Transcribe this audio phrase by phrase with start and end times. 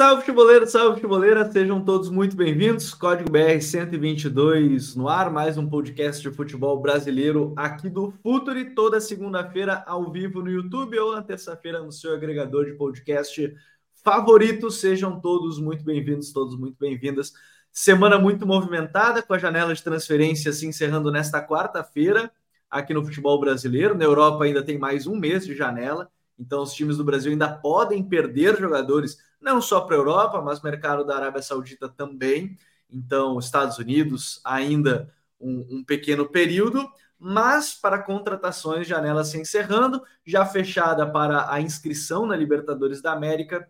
[0.00, 2.94] Salve futeboleiro, salve futeboleira, sejam todos muito bem-vindos.
[2.94, 8.98] Código BR 122 no ar, mais um podcast de futebol brasileiro aqui do Futuri, toda
[8.98, 13.54] segunda-feira ao vivo no YouTube ou na terça-feira no seu agregador de podcast
[14.02, 14.70] favorito.
[14.70, 17.34] Sejam todos muito bem-vindos, todos muito bem-vindas.
[17.70, 22.32] Semana muito movimentada, com a janela de transferência se encerrando nesta quarta-feira
[22.70, 23.94] aqui no futebol brasileiro.
[23.94, 27.52] Na Europa ainda tem mais um mês de janela, então os times do Brasil ainda
[27.52, 32.56] podem perder jogadores não só para a Europa, mas mercado da Arábia Saudita também.
[32.90, 36.86] Então, Estados Unidos ainda um, um pequeno período,
[37.18, 43.68] mas para contratações, janela se encerrando, já fechada para a inscrição na Libertadores da América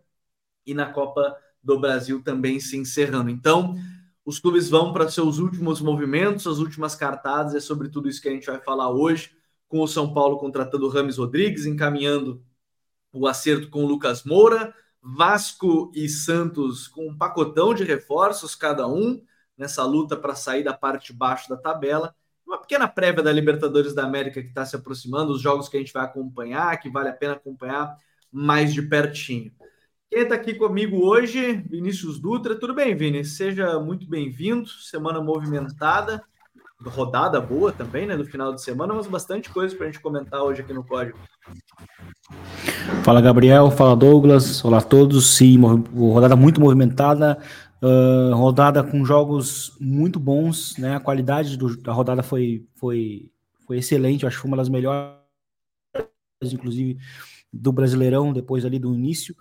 [0.66, 3.30] e na Copa do Brasil também se encerrando.
[3.30, 3.76] Então,
[4.24, 8.28] os clubes vão para seus últimos movimentos, as últimas cartadas, é sobre tudo isso que
[8.28, 9.32] a gente vai falar hoje,
[9.68, 12.42] com o São Paulo contratando o Rames Rodrigues, encaminhando
[13.12, 18.86] o acerto com o Lucas Moura, Vasco e Santos com um pacotão de reforços cada
[18.86, 19.20] um
[19.56, 22.14] nessa luta para sair da parte de baixo da tabela.
[22.46, 25.80] Uma pequena prévia da Libertadores da América que está se aproximando, os jogos que a
[25.80, 27.96] gente vai acompanhar, que vale a pena acompanhar
[28.32, 29.52] mais de pertinho.
[30.10, 32.58] Quem está aqui comigo hoje, Vinícius Dutra.
[32.58, 33.24] Tudo bem, Vini?
[33.24, 34.68] Seja muito bem-vindo.
[34.68, 36.24] Semana movimentada,
[36.88, 38.16] rodada boa também, né?
[38.16, 41.18] No final de semana, mas bastante coisa para a gente comentar hoje aqui no Código.
[43.04, 45.36] Fala Gabriel, fala Douglas, olá a todos.
[45.36, 47.38] Sim, rodada muito movimentada,
[47.82, 50.96] uh, rodada com jogos muito bons, né?
[50.96, 53.30] A qualidade do, da rodada foi, foi,
[53.66, 55.14] foi excelente, acho que foi uma das melhores,
[56.42, 56.98] inclusive,
[57.52, 59.34] do Brasileirão, depois ali do início.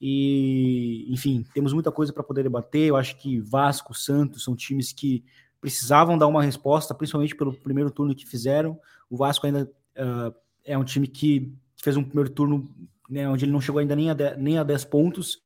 [0.00, 2.88] E, enfim, temos muita coisa para poder debater.
[2.88, 5.22] Eu acho que Vasco, Santos são times que
[5.60, 8.78] precisavam dar uma resposta, principalmente pelo primeiro turno que fizeram.
[9.08, 10.34] O Vasco ainda uh,
[10.64, 12.68] é um time que fez um primeiro turno
[13.10, 15.42] né, onde ele não chegou ainda nem a, 10, nem a 10 pontos,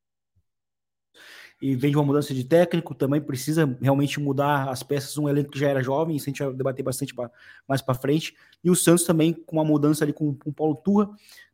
[1.63, 5.51] e vem de uma mudança de técnico, também precisa realmente mudar as peças, um elenco
[5.51, 7.31] que já era jovem, isso a gente vai debater bastante pra,
[7.67, 10.75] mais para frente, e o Santos também com uma mudança ali com, com o Paulo
[10.77, 11.11] Turra,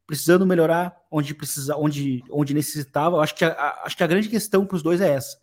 [0.07, 4.67] precisando melhorar onde precisa, onde, onde necessitava, acho que a, acho que a grande questão
[4.67, 5.39] para os dois é essa,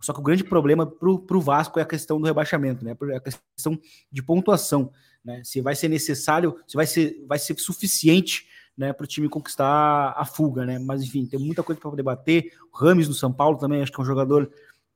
[0.00, 2.96] só que o grande problema para o Vasco é a questão do rebaixamento, né?
[3.14, 3.78] A questão
[4.10, 4.92] de pontuação,
[5.24, 5.42] né?
[5.44, 10.14] Se vai ser necessário, se vai ser, vai ser suficiente né, para o time conquistar
[10.16, 10.78] a fuga, né?
[10.78, 12.52] Mas enfim, tem muita coisa para debater.
[12.72, 14.50] O Rames no São Paulo também acho que é um jogador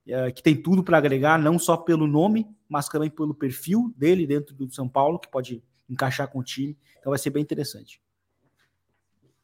[0.07, 4.27] é, que tem tudo para agregar, não só pelo nome, mas também pelo perfil dele
[4.27, 6.77] dentro do São Paulo, que pode encaixar com o time.
[6.99, 8.01] Então vai ser bem interessante.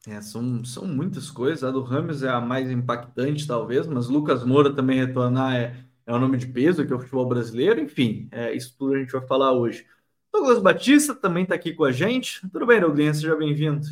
[0.07, 1.63] É, são, são muitas coisas.
[1.63, 6.13] A do Rames é a mais impactante, talvez, mas Lucas Moura também retornar é, é
[6.13, 7.79] um nome de peso que é o futebol brasileiro.
[7.79, 9.85] Enfim, é, isso tudo a gente vai falar hoje.
[10.33, 12.41] Douglas Batista também está aqui com a gente.
[12.49, 13.17] Tudo bem, Douglas?
[13.17, 13.85] Seja bem-vindo.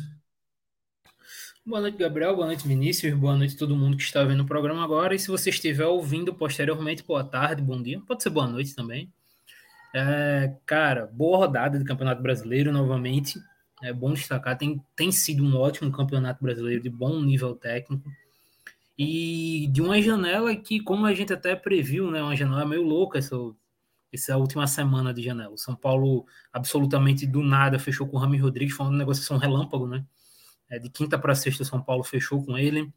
[1.64, 2.34] Boa noite, Gabriel.
[2.34, 3.14] Boa noite, Vinícius.
[3.14, 5.14] Boa noite a todo mundo que está vendo o programa agora.
[5.14, 8.00] E se você estiver ouvindo posteriormente, boa tarde, bom dia.
[8.00, 9.12] Pode ser boa noite também.
[9.94, 13.38] É, cara, boa rodada do Campeonato Brasileiro novamente.
[13.82, 18.10] É bom destacar, tem, tem sido um ótimo campeonato brasileiro de bom nível técnico.
[18.98, 23.18] E de uma janela que, como a gente até previu, né, uma janela meio louca
[23.18, 23.34] essa,
[24.12, 25.54] essa última semana de janela.
[25.54, 29.86] O São Paulo, absolutamente do nada, fechou com o Rami Rodrigues, foi uma negociação relâmpago,
[29.86, 30.04] né?
[30.68, 32.92] É, de quinta para sexta, São Paulo fechou com ele.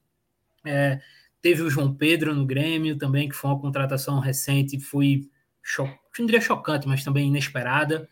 [0.66, 1.00] É,
[1.42, 5.30] teve o João Pedro no Grêmio também, que foi uma contratação recente, foi
[5.62, 5.86] cho
[6.20, 8.08] não diria chocante, mas também inesperada.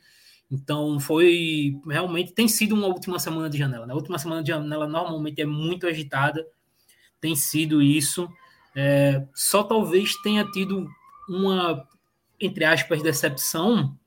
[0.52, 3.86] Então foi realmente tem sido uma última semana de janela.
[3.86, 3.94] Na né?
[3.94, 6.46] última semana de janela normalmente é muito agitada,
[7.22, 8.30] tem sido isso.
[8.76, 10.88] É, só talvez tenha tido
[11.30, 11.88] uma
[12.40, 13.98] entre aspas decepção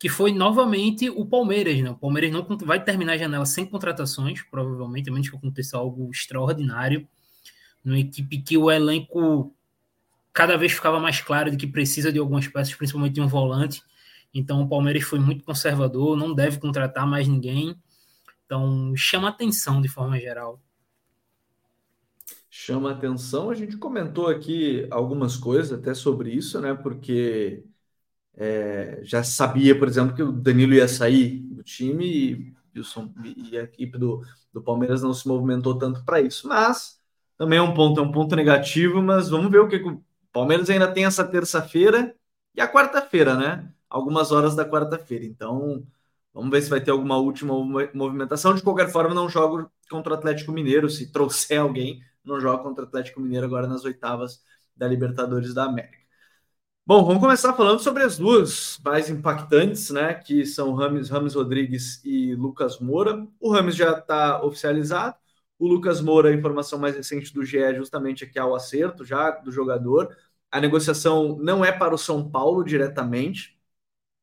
[0.00, 1.78] que foi novamente o Palmeiras.
[1.82, 1.90] Né?
[1.90, 6.10] O Palmeiras não vai terminar a janela sem contratações, provavelmente, a menos que aconteça algo
[6.10, 7.06] extraordinário.
[7.84, 9.54] Numa equipe que o elenco
[10.32, 13.82] cada vez ficava mais claro de que precisa de algumas peças, principalmente de um volante.
[14.32, 17.76] Então o Palmeiras foi muito conservador, não deve contratar mais ninguém.
[18.46, 20.60] Então chama atenção de forma geral.
[22.48, 23.50] Chama atenção.
[23.50, 26.74] A gente comentou aqui algumas coisas até sobre isso, né?
[26.74, 27.64] Porque
[28.36, 32.54] é, já sabia, por exemplo, que o Danilo ia sair do time e,
[33.50, 34.22] e, a equipe do,
[34.52, 36.48] do Palmeiras não se movimentou tanto para isso.
[36.48, 37.00] Mas
[37.36, 40.02] também é um ponto, é um ponto negativo, mas vamos ver o que, que o
[40.32, 42.14] Palmeiras ainda tem essa terça-feira
[42.54, 43.72] e a quarta-feira, né?
[43.90, 45.24] Algumas horas da quarta-feira.
[45.26, 45.86] Então,
[46.32, 47.54] vamos ver se vai ter alguma última
[47.94, 48.54] movimentação.
[48.54, 50.88] De qualquer forma, não jogo contra o Atlético Mineiro.
[50.88, 54.42] Se trouxer alguém, não joga contra o Atlético Mineiro agora nas oitavas
[54.76, 55.98] da Libertadores da América.
[56.86, 60.14] Bom, vamos começar falando sobre as duas mais impactantes, né?
[60.14, 63.26] Que são Rames, Rames Rodrigues e Lucas Moura.
[63.38, 65.16] O Rames já está oficializado,
[65.58, 69.30] O Lucas Moura, a informação mais recente do GE é justamente aqui ao acerto já
[69.30, 70.16] do jogador.
[70.50, 73.59] A negociação não é para o São Paulo diretamente.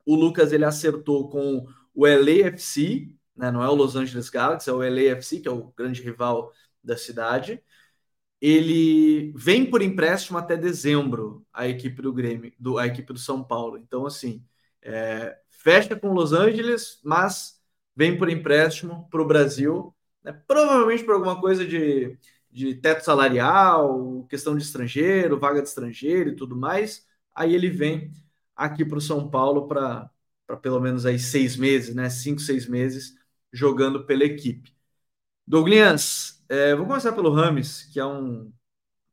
[0.08, 3.52] O Lucas ele acertou com o LAFC, né?
[3.52, 6.96] não é o Los Angeles Galaxy, é o LAFC, que é o grande rival da
[6.96, 7.62] cidade.
[8.40, 13.44] Ele vem por empréstimo até dezembro, a equipe do Grêmio, do, a equipe do São
[13.44, 13.78] Paulo.
[13.78, 14.46] Então, assim,
[14.82, 17.62] é, fecha com Los Angeles, mas
[17.94, 19.94] vem por empréstimo para o Brasil,
[20.24, 20.32] né?
[20.48, 22.18] provavelmente por alguma coisa de,
[22.50, 27.06] de teto salarial, questão de estrangeiro, vaga de estrangeiro e tudo mais.
[27.36, 28.12] Aí ele vem
[28.58, 30.12] aqui para o São Paulo para
[30.62, 32.10] pelo menos aí seis meses, né?
[32.10, 33.16] Cinco, seis meses
[33.54, 34.74] jogando pela equipe.
[35.48, 38.52] Douglas, é, vou começar pelo Rames, que é um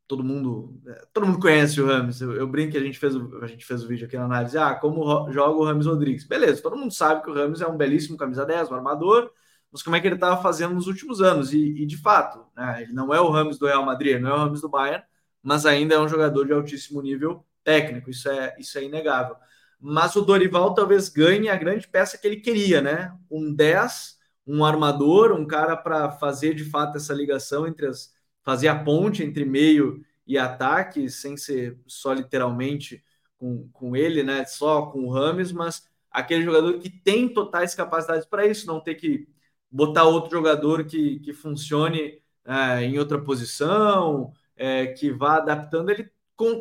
[0.06, 2.20] todo mundo é, todo mundo conhece o Rames.
[2.20, 4.25] Eu, eu brinco que a gente fez o, a gente fez o vídeo aqui na
[4.25, 4.58] análise.
[4.58, 6.25] Ah, como joga o Rames Rodrigues?
[6.26, 9.32] Beleza, todo mundo sabe que o Rames é um belíssimo camisa 10, um armador.
[9.73, 11.52] Mas como é que ele estava fazendo nos últimos anos?
[11.52, 14.35] E, e de fato, né, ele não é o Rames do Real Madrid, não é
[14.35, 15.05] o Rames do Bayern,
[15.43, 18.11] mas ainda é um jogador de altíssimo nível técnico.
[18.11, 19.37] Isso é isso é inegável.
[19.81, 23.16] Mas o Dorival talvez ganhe a grande peça que ele queria, né?
[23.31, 24.14] Um 10
[24.46, 28.12] um armador, um cara para fazer de fato essa ligação entre as
[28.43, 33.02] fazer a ponte entre meio e ataque, sem ser só literalmente
[33.38, 34.44] com, com ele, né?
[34.44, 38.96] Só com o Rames, mas aquele jogador que tem totais capacidades para isso, não ter
[38.96, 39.26] que
[39.70, 45.90] botar outro jogador que, que funcione é, em outra posição, é, que vá adaptando.
[45.90, 46.10] Ele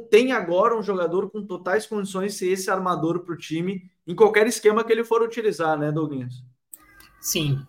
[0.09, 4.15] tem agora um jogador com totais condições de ser esse armador para o time em
[4.15, 6.43] qualquer esquema que ele for utilizar, né, Douglas?
[7.19, 7.65] Sim,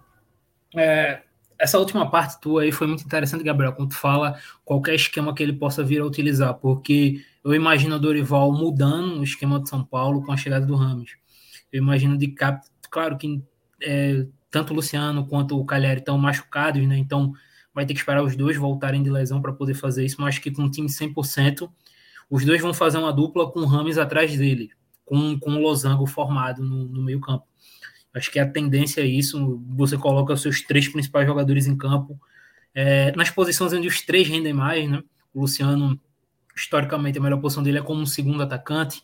[0.76, 1.22] é,
[1.58, 5.42] essa última parte tua aí foi muito interessante, Gabriel, quando tu fala qualquer esquema que
[5.42, 9.84] ele possa vir a utilizar, porque eu imagino o Dorival mudando o esquema de São
[9.84, 11.16] Paulo com a chegada do Ramos.
[11.72, 13.42] Eu imagino de cap, claro que
[13.82, 16.96] é, tanto o Luciano quanto o Calheri estão machucados, né?
[16.96, 17.32] Então
[17.72, 20.50] vai ter que esperar os dois voltarem de lesão para poder fazer isso, mas que
[20.50, 21.68] com um time 100%,
[22.34, 24.70] os dois vão fazer uma dupla com o Rames atrás dele,
[25.04, 27.46] com, com o Losango formado no, no meio campo.
[28.12, 29.62] Acho que a tendência é isso.
[29.68, 32.20] Você coloca os seus três principais jogadores em campo
[32.74, 35.00] é, nas posições onde os três rendem mais, né?
[35.32, 35.96] O Luciano,
[36.56, 39.00] historicamente, a melhor posição dele é como um segundo atacante.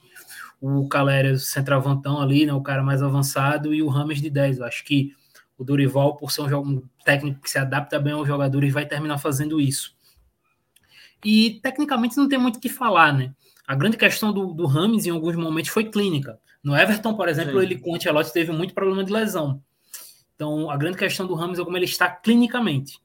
[0.60, 2.52] O Calera, centroavantão ali, né?
[2.52, 3.72] O cara mais avançado.
[3.72, 4.58] E o Rames de 10.
[4.58, 5.14] Eu acho que
[5.56, 9.18] o Dorival, por ser um, um técnico que se adapta bem aos jogadores, vai terminar
[9.18, 9.94] fazendo isso.
[11.24, 13.34] E tecnicamente não tem muito o que falar, né?
[13.66, 16.38] A grande questão do, do Rames em alguns momentos foi clínica.
[16.62, 17.66] No Everton, por exemplo, Sim.
[17.66, 19.62] ele com o Ancelotti teve muito problema de lesão.
[20.34, 22.98] Então, a grande questão do Ramos é como ele está clinicamente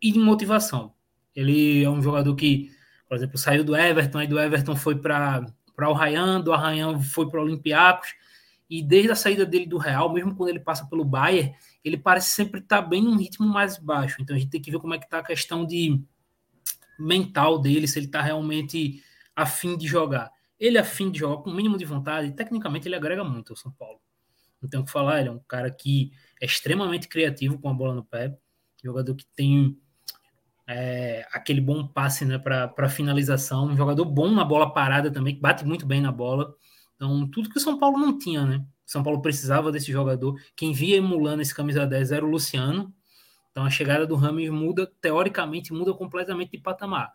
[0.00, 0.92] e de motivação.
[1.34, 2.70] Ele é um jogador que,
[3.08, 5.46] por exemplo, saiu do Everton, aí do Everton foi para
[5.78, 8.14] o Ryan, do Arranhão foi para o Olympiacos,
[8.68, 12.30] e desde a saída dele do Real, mesmo quando ele passa pelo Bayern, ele parece
[12.30, 14.16] sempre estar tá bem num ritmo mais baixo.
[14.20, 16.00] Então a gente tem que ver como é que está a questão de
[17.02, 19.02] mental dele, se ele está realmente
[19.34, 20.30] afim de jogar
[20.62, 23.56] ele é fim de jogar com o mínimo de vontade, tecnicamente ele agrega muito ao
[23.56, 23.98] São Paulo.
[24.60, 27.74] Não tenho o que falar, ele é um cara que é extremamente criativo com a
[27.74, 28.38] bola no pé,
[28.80, 29.76] jogador que tem
[30.68, 35.40] é, aquele bom passe né, para finalização, um jogador bom na bola parada também, que
[35.40, 36.54] bate muito bem na bola.
[36.94, 38.64] Então, tudo que o São Paulo não tinha, né?
[38.86, 40.40] São Paulo precisava desse jogador.
[40.54, 42.94] Quem via emulando esse camisa 10 era o Luciano.
[43.52, 47.12] Então, a chegada do Rames muda, teoricamente, muda completamente de patamar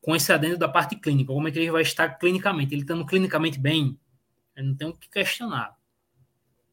[0.00, 1.32] com esse adendo da parte clínica.
[1.32, 2.74] Como é que ele vai estar clinicamente?
[2.74, 3.98] Ele estando clinicamente bem?
[4.56, 5.76] Eu não tenho o que questionar.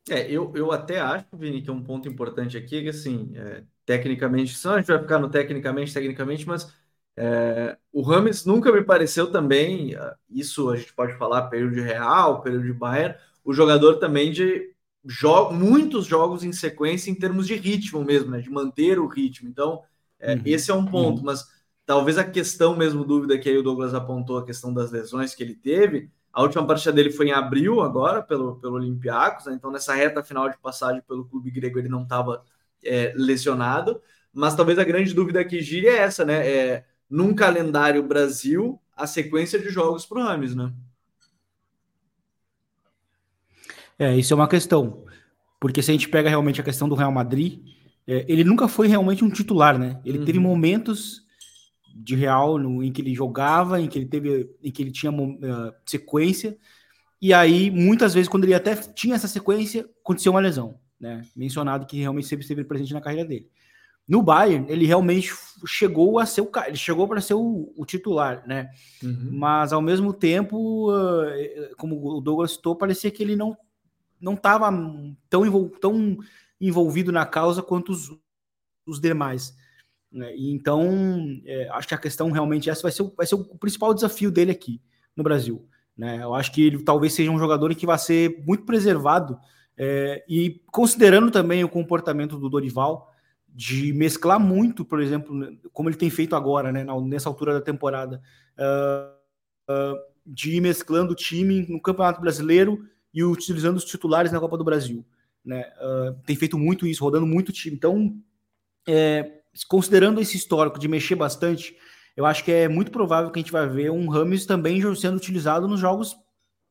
[0.09, 3.63] É, eu, eu até acho, Vini, que é um ponto importante aqui, que assim, é,
[3.85, 6.73] tecnicamente, só a gente vai ficar no tecnicamente, tecnicamente, mas
[7.17, 11.81] é, o Rames nunca me pareceu também, é, isso a gente pode falar período de
[11.81, 14.73] Real, período de Bayern, o jogador também de
[15.07, 19.49] jo muitos jogos em sequência em termos de ritmo mesmo, né, de manter o ritmo.
[19.49, 19.81] Então,
[20.19, 21.25] é, uhum, esse é um ponto, uhum.
[21.25, 21.45] mas
[21.87, 25.41] Talvez a questão mesmo, dúvida que aí o Douglas apontou, a questão das lesões que
[25.41, 26.11] ele teve.
[26.33, 29.53] A última partida dele foi em abril agora, pelo, pelo Olympiacos, né?
[29.53, 32.43] então nessa reta final de passagem pelo clube grego ele não estava
[32.83, 34.01] é, lesionado,
[34.33, 36.45] mas talvez a grande dúvida que gire é essa, né?
[36.45, 40.73] É, num calendário Brasil, a sequência de jogos para o Rames, né?
[43.99, 45.05] É, isso é uma questão,
[45.59, 47.61] porque se a gente pega realmente a questão do Real Madrid,
[48.07, 49.99] é, ele nunca foi realmente um titular, né?
[50.05, 50.25] Ele uhum.
[50.25, 51.25] teve momentos
[51.93, 55.11] de real no, em que ele jogava, em que ele teve, em que ele tinha
[55.11, 56.55] uh, sequência.
[57.19, 61.25] E aí, muitas vezes, quando ele até tinha essa sequência, aconteceu uma lesão, né?
[61.35, 63.49] Mencionado que realmente sempre esteve presente na carreira dele.
[64.07, 65.33] No Bayern, ele realmente
[65.65, 68.69] chegou a ser o ele chegou para ser o, o, titular, né?
[69.03, 69.29] Uhum.
[69.31, 73.57] Mas ao mesmo tempo, uh, como o Douglas citou, parecia que ele não
[74.19, 74.71] não estava
[75.29, 76.17] tão, envol, tão
[76.59, 78.11] envolvido na causa quanto os,
[78.85, 79.55] os demais.
[80.11, 80.33] Né?
[80.37, 84.31] Então, é, acho que a questão realmente essa vai ser, vai ser o principal desafio
[84.31, 84.81] dele aqui
[85.15, 85.67] no Brasil.
[85.95, 86.21] Né?
[86.21, 89.37] Eu acho que ele talvez seja um jogador que vai ser muito preservado
[89.77, 93.13] é, e considerando também o comportamento do Dorival
[93.47, 98.21] de mesclar muito, por exemplo, como ele tem feito agora, né, nessa altura da temporada,
[98.55, 104.39] uh, uh, de ir mesclando o time no Campeonato Brasileiro e utilizando os titulares na
[104.39, 105.03] Copa do Brasil.
[105.43, 105.65] Né?
[105.81, 107.75] Uh, tem feito muito isso, rodando muito time.
[107.75, 108.15] Então,
[108.87, 111.75] é, considerando esse histórico de mexer bastante,
[112.15, 115.17] eu acho que é muito provável que a gente vai ver um Rames também sendo
[115.17, 116.15] utilizado nos jogos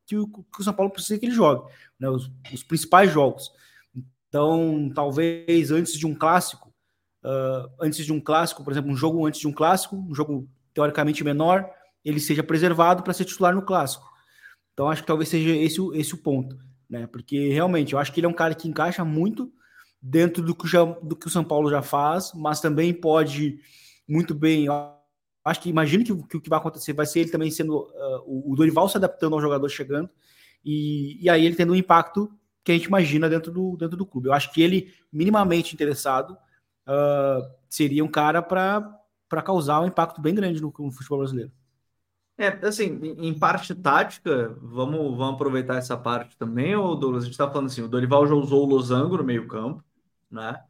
[0.07, 2.09] que o, que o São Paulo precisa que ele jogue, né?
[2.09, 3.51] os, os, principais jogos.
[4.29, 6.73] Então, talvez antes de um clássico,
[7.25, 10.49] uh, antes de um clássico, por exemplo, um jogo antes de um clássico, um jogo
[10.73, 11.69] teoricamente menor,
[12.05, 14.15] ele seja preservado para ser titular no clássico.
[14.77, 16.55] Então, acho que talvez seja esse, esse o ponto,
[16.87, 17.07] né?
[17.07, 19.51] Porque realmente eu acho que ele é um cara que encaixa muito
[20.03, 23.59] dentro do que, já, do que o São Paulo já faz, mas também pode
[24.07, 24.67] muito bem.
[25.43, 28.53] Acho que imagino que, que o que vai acontecer vai ser ele também sendo uh,
[28.53, 30.11] o Dorival se adaptando ao jogador chegando
[30.63, 32.31] e, e aí ele tendo um impacto
[32.63, 34.29] que a gente imagina dentro do, dentro do clube.
[34.29, 36.33] Eu acho que ele, minimamente interessado,
[36.87, 41.51] uh, seria um cara para causar um impacto bem grande no, no futebol brasileiro.
[42.39, 47.23] É, assim, em parte tática, vamos, vamos aproveitar essa parte também, ou Douglas?
[47.23, 49.83] A gente está falando assim, o Dorival já usou o losango no meio campo,
[50.31, 50.61] né?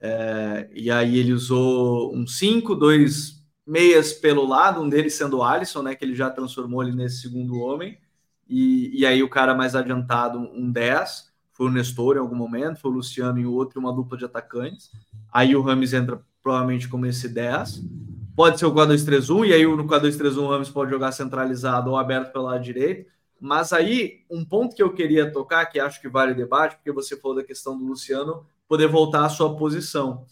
[0.00, 5.42] É, e aí ele usou um 5, dois meias pelo lado, um deles sendo o
[5.42, 5.96] Alisson, né?
[5.96, 7.98] Que ele já transformou ele nesse segundo homem.
[8.48, 12.78] E, e aí o cara mais adiantado, um 10, foi o Nestor em algum momento,
[12.78, 14.92] foi o Luciano em outro, uma dupla de atacantes.
[15.32, 17.82] Aí o Rames entra provavelmente como esse 10.
[18.36, 22.32] Pode ser o 4-2-3-1, e aí no 4-2-3-1 o Rames pode jogar centralizado ou aberto
[22.32, 23.10] pelo lado direito.
[23.40, 27.16] Mas aí, um ponto que eu queria tocar, que acho que vale debate, porque você
[27.16, 30.26] falou da questão do Luciano poder voltar à sua posição.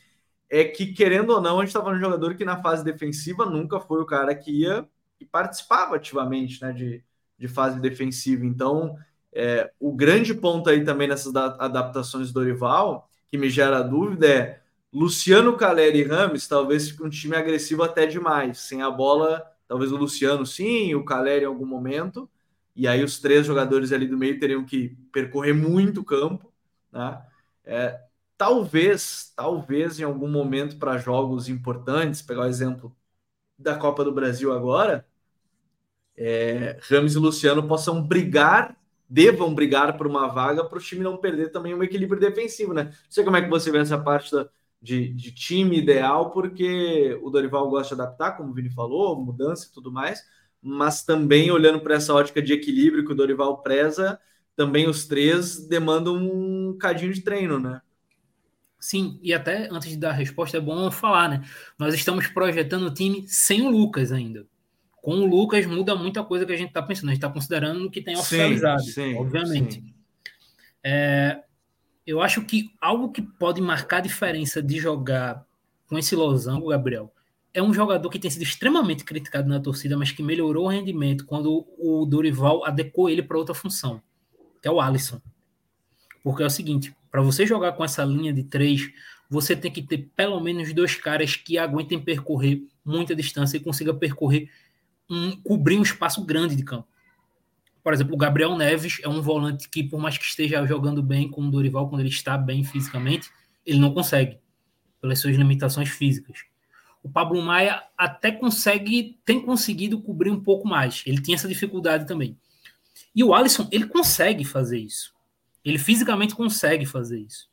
[0.50, 3.80] É que, querendo ou não, a gente estava um jogador que na fase defensiva nunca
[3.80, 4.87] foi o cara que ia
[5.18, 7.02] e participava ativamente né, de,
[7.38, 8.44] de fase defensiva.
[8.44, 8.96] Então,
[9.32, 14.61] é, o grande ponto aí também nessas adaptações do Dorival, que me gera dúvida, é
[14.95, 18.59] Luciano, Caleri e Rames talvez fique um time agressivo até demais.
[18.61, 22.31] Sem a bola, talvez o Luciano sim, o Caleri em algum momento.
[22.77, 26.53] E aí os três jogadores ali do meio teriam que percorrer muito campo.
[26.93, 27.21] Né?
[27.65, 28.01] É,
[28.39, 32.97] talvez, talvez em algum momento para jogos importantes, pegar o exemplo
[33.59, 35.05] da Copa do Brasil agora,
[36.17, 38.77] é, Rames e Luciano possam brigar,
[39.09, 42.85] devam brigar por uma vaga para o time não perder também um equilíbrio defensivo, né?
[42.85, 44.49] Não sei como é que você vê essa parte da,
[44.85, 49.67] de, de, time ideal, porque o Dorival gosta de adaptar, como o Vini falou, mudança
[49.67, 50.23] e tudo mais,
[50.61, 54.21] mas também olhando para essa ótica de equilíbrio que o Dorival preza,
[54.55, 57.81] também os três demandam um cadinho de treino, né?
[58.79, 61.43] Sim, e até antes de dar a resposta, é bom falar, né?
[61.79, 64.47] Nós estamos projetando o time sem o Lucas ainda.
[64.97, 67.09] Com o Lucas muda muita coisa que a gente está pensando.
[67.09, 69.75] A gente está considerando que tem oficializado, sim, sim, obviamente.
[69.76, 69.95] Sim.
[70.85, 71.43] É,
[72.06, 75.44] eu acho que algo que pode marcar a diferença de jogar
[75.87, 77.12] com esse losango, Gabriel,
[77.52, 81.25] é um jogador que tem sido extremamente criticado na torcida, mas que melhorou o rendimento
[81.25, 84.02] quando o Dorival adequou ele para outra função,
[84.61, 85.20] que é o Alisson.
[86.23, 88.90] Porque é o seguinte, para você jogar com essa linha de três,
[89.30, 93.94] você tem que ter pelo menos dois caras que aguentem percorrer muita distância e consiga
[93.94, 94.50] percorrer
[95.08, 96.88] um, cobrir um espaço grande de campo.
[97.85, 101.31] Por exemplo, o Gabriel Neves é um volante que, por mais que esteja jogando bem
[101.31, 103.31] com o Dorival, quando ele está bem fisicamente,
[103.67, 104.38] ele não consegue,
[105.03, 106.47] pelas suas limitações físicas.
[107.03, 111.03] O Pablo Maia até consegue, tem conseguido cobrir um pouco mais.
[111.05, 112.38] Ele tem essa dificuldade também.
[113.14, 115.12] E o Alisson, ele consegue fazer isso.
[115.62, 117.50] Ele fisicamente consegue fazer isso.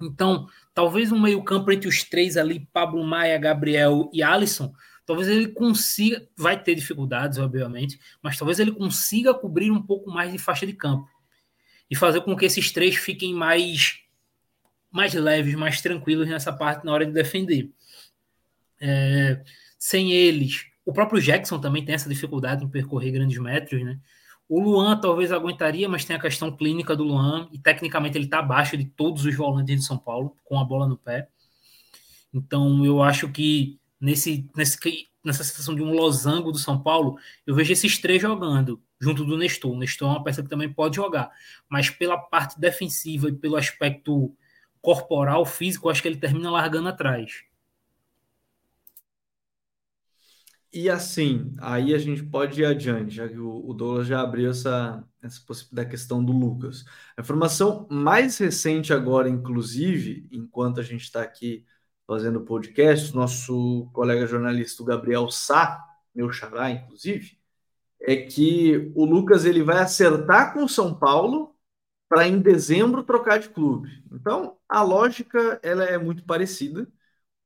[0.00, 4.72] Então, talvez um meio-campo entre os três ali, Pablo Maia, Gabriel e Alisson,
[5.10, 10.30] talvez ele consiga, vai ter dificuldades, obviamente, mas talvez ele consiga cobrir um pouco mais
[10.30, 11.10] de faixa de campo
[11.90, 13.98] e fazer com que esses três fiquem mais
[14.88, 17.72] mais leves, mais tranquilos nessa parte na hora de defender.
[18.80, 19.42] É,
[19.76, 23.98] sem eles, o próprio Jackson também tem essa dificuldade em percorrer grandes metros, né?
[24.48, 28.38] O Luan talvez aguentaria, mas tem a questão clínica do Luan, e tecnicamente ele está
[28.38, 31.28] abaixo de todos os volantes de São Paulo, com a bola no pé.
[32.32, 34.78] Então eu acho que nesse, nesse,
[35.24, 39.36] nessa situação de um losango do São Paulo, eu vejo esses três jogando, junto do
[39.36, 39.72] Nestor.
[39.72, 41.30] O Nestor é uma peça que também pode jogar,
[41.68, 44.34] mas pela parte defensiva e pelo aspecto
[44.80, 47.44] corporal, físico, acho que ele termina largando atrás.
[50.72, 55.04] E assim, aí a gente pode ir adiante, já que o, Douglas já abriu essa,
[55.20, 56.84] essa possibilidade da questão do Lucas.
[57.16, 61.66] A informação mais recente agora, inclusive, enquanto a gente está aqui
[62.10, 65.80] fazendo podcast, nosso colega jornalista Gabriel Sá,
[66.12, 67.38] meu xará, inclusive,
[68.00, 71.54] é que o Lucas ele vai acertar com o São Paulo
[72.08, 74.02] para em dezembro trocar de clube.
[74.10, 76.88] Então, a lógica ela é muito parecida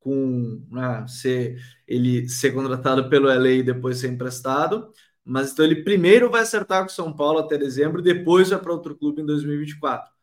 [0.01, 4.91] com né, ser ele ser contratado pelo LA e depois ser emprestado,
[5.23, 8.73] mas então ele primeiro vai acertar com o São Paulo até dezembro, depois vai para
[8.73, 10.14] outro clube em 2024.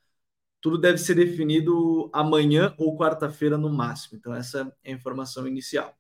[0.61, 4.17] Tudo deve ser definido amanhã ou quarta-feira no máximo.
[4.17, 5.93] Então, essa é a informação inicial.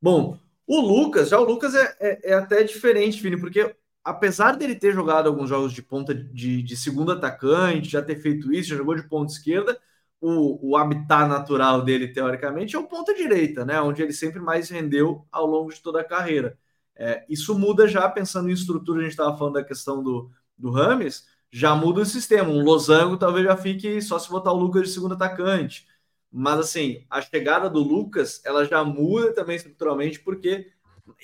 [0.00, 4.74] Bom, o Lucas, já o Lucas é, é, é até diferente, Vini, porque apesar dele
[4.76, 8.76] ter jogado alguns jogos de ponta de, de segundo atacante, já ter feito isso, já
[8.76, 9.78] jogou de ponta esquerda,
[10.20, 13.80] o, o habitat natural dele, teoricamente, é o ponta direita, né?
[13.80, 16.58] Onde ele sempre mais rendeu ao longo de toda a carreira.
[16.94, 20.70] É, isso muda já pensando em estrutura, a gente estava falando da questão do, do
[20.70, 22.50] Rames, já muda o sistema.
[22.50, 25.86] Um losango talvez já fique só se botar o Lucas de segundo atacante.
[26.30, 30.70] Mas assim, a chegada do Lucas, ela já muda também estruturalmente, porque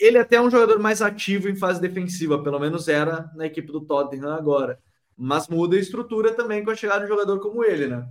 [0.00, 3.70] ele até é um jogador mais ativo em fase defensiva, pelo menos era na equipe
[3.72, 4.80] do Tottenham agora.
[5.16, 8.08] Mas muda a estrutura também com a chegada de um jogador como ele, né?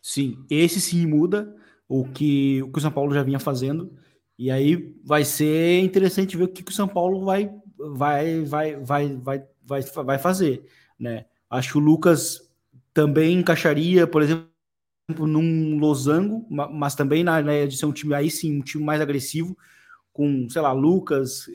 [0.00, 1.54] Sim, esse sim muda
[1.88, 3.96] o que o, que o São Paulo já vinha fazendo.
[4.38, 8.76] E aí vai ser interessante ver o que, que o São Paulo vai, vai, vai,
[8.76, 10.64] vai, vai, vai, vai fazer,
[10.98, 11.26] né?
[11.50, 12.50] Acho que o Lucas
[12.94, 14.46] também encaixaria, por exemplo,
[15.08, 19.00] num losango, mas também na ideia de ser um time aí sim, um time mais
[19.00, 19.56] agressivo,
[20.12, 21.46] com, sei lá, Lucas,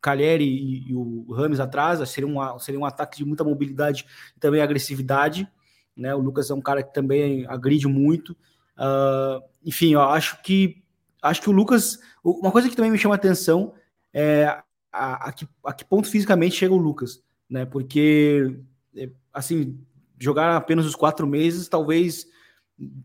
[0.00, 4.40] Calheri e, e o Rames atrás, seria um, seria um ataque de muita mobilidade e
[4.40, 5.48] também agressividade,
[5.96, 6.14] né?
[6.14, 8.36] O Lucas é um cara que também agride muito.
[8.76, 10.82] Uh, enfim, eu acho que
[11.22, 13.74] acho que o Lucas, uma coisa que também me chama a atenção
[14.12, 14.44] é
[14.92, 17.64] a, a, que, a que ponto fisicamente chega o Lucas, né?
[17.64, 18.56] Porque
[18.96, 19.78] é, assim,
[20.18, 22.26] jogar apenas os quatro meses, talvez,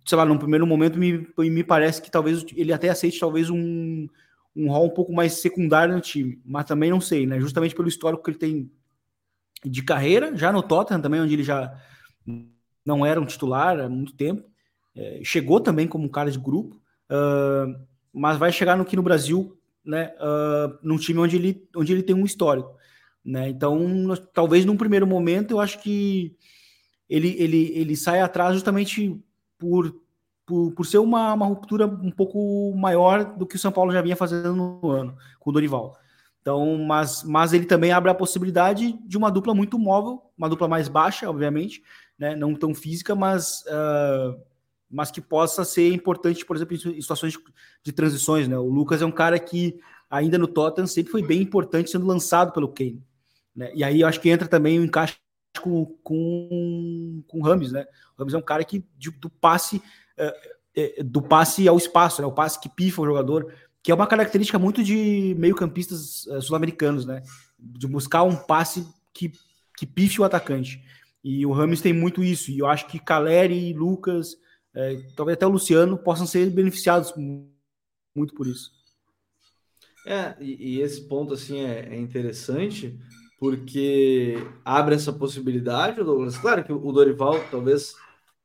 [0.05, 4.07] sei lá, no primeiro momento me, me parece que talvez ele até aceite talvez um,
[4.55, 7.39] um rol um pouco mais secundário no time, mas também não sei, né?
[7.39, 8.71] Justamente pelo histórico que ele tem
[9.63, 11.71] de carreira, já no Tottenham também, onde ele já
[12.85, 14.49] não era um titular há muito tempo,
[14.95, 16.75] é, chegou também como um cara de grupo,
[17.09, 17.79] uh,
[18.11, 20.13] mas vai chegar no que no Brasil, né?
[20.17, 22.75] Uh, num time onde ele, onde ele tem um histórico,
[23.23, 23.49] né?
[23.49, 26.35] Então, nós, talvez num primeiro momento, eu acho que
[27.09, 29.19] ele, ele, ele sai atrás justamente
[29.57, 29.93] por
[30.51, 34.01] por, por ser uma, uma ruptura um pouco maior do que o São Paulo já
[34.01, 35.95] vinha fazendo no ano com o Dorival.
[36.41, 40.67] Então, mas, mas ele também abre a possibilidade de uma dupla muito móvel, uma dupla
[40.67, 41.81] mais baixa, obviamente,
[42.17, 42.35] né?
[42.35, 44.41] não tão física, mas, uh,
[44.89, 47.37] mas que possa ser importante, por exemplo, em situações
[47.83, 48.47] de, transições.
[48.47, 48.57] Né?
[48.57, 49.79] O Lucas é um cara que,
[50.09, 53.01] ainda no Tottenham, sempre foi bem importante sendo lançado pelo Kane.
[53.55, 53.71] Né?
[53.75, 55.17] E aí eu acho que entra também o encaixe
[55.61, 57.71] com, com, com o Rames.
[57.71, 57.85] Né?
[58.15, 59.81] O Rames é um cara que de, do passe
[60.75, 62.27] é, do passe ao espaço, né?
[62.27, 67.05] O passe que pifa o jogador, que é uma característica muito de meio-campistas uh, sul-americanos,
[67.05, 67.21] né?
[67.59, 69.31] De buscar um passe que,
[69.77, 70.83] que pife o atacante.
[71.23, 72.51] E o Ramos tem muito isso.
[72.51, 74.37] E eu acho que Caleri, Lucas,
[74.73, 77.13] é, talvez até o Luciano possam ser beneficiados
[78.15, 78.71] muito por isso.
[80.05, 82.97] É, e, e esse ponto assim é, é, interessante
[83.41, 86.37] porque abre essa possibilidade, Douglas.
[86.37, 87.95] Claro que o Dorival talvez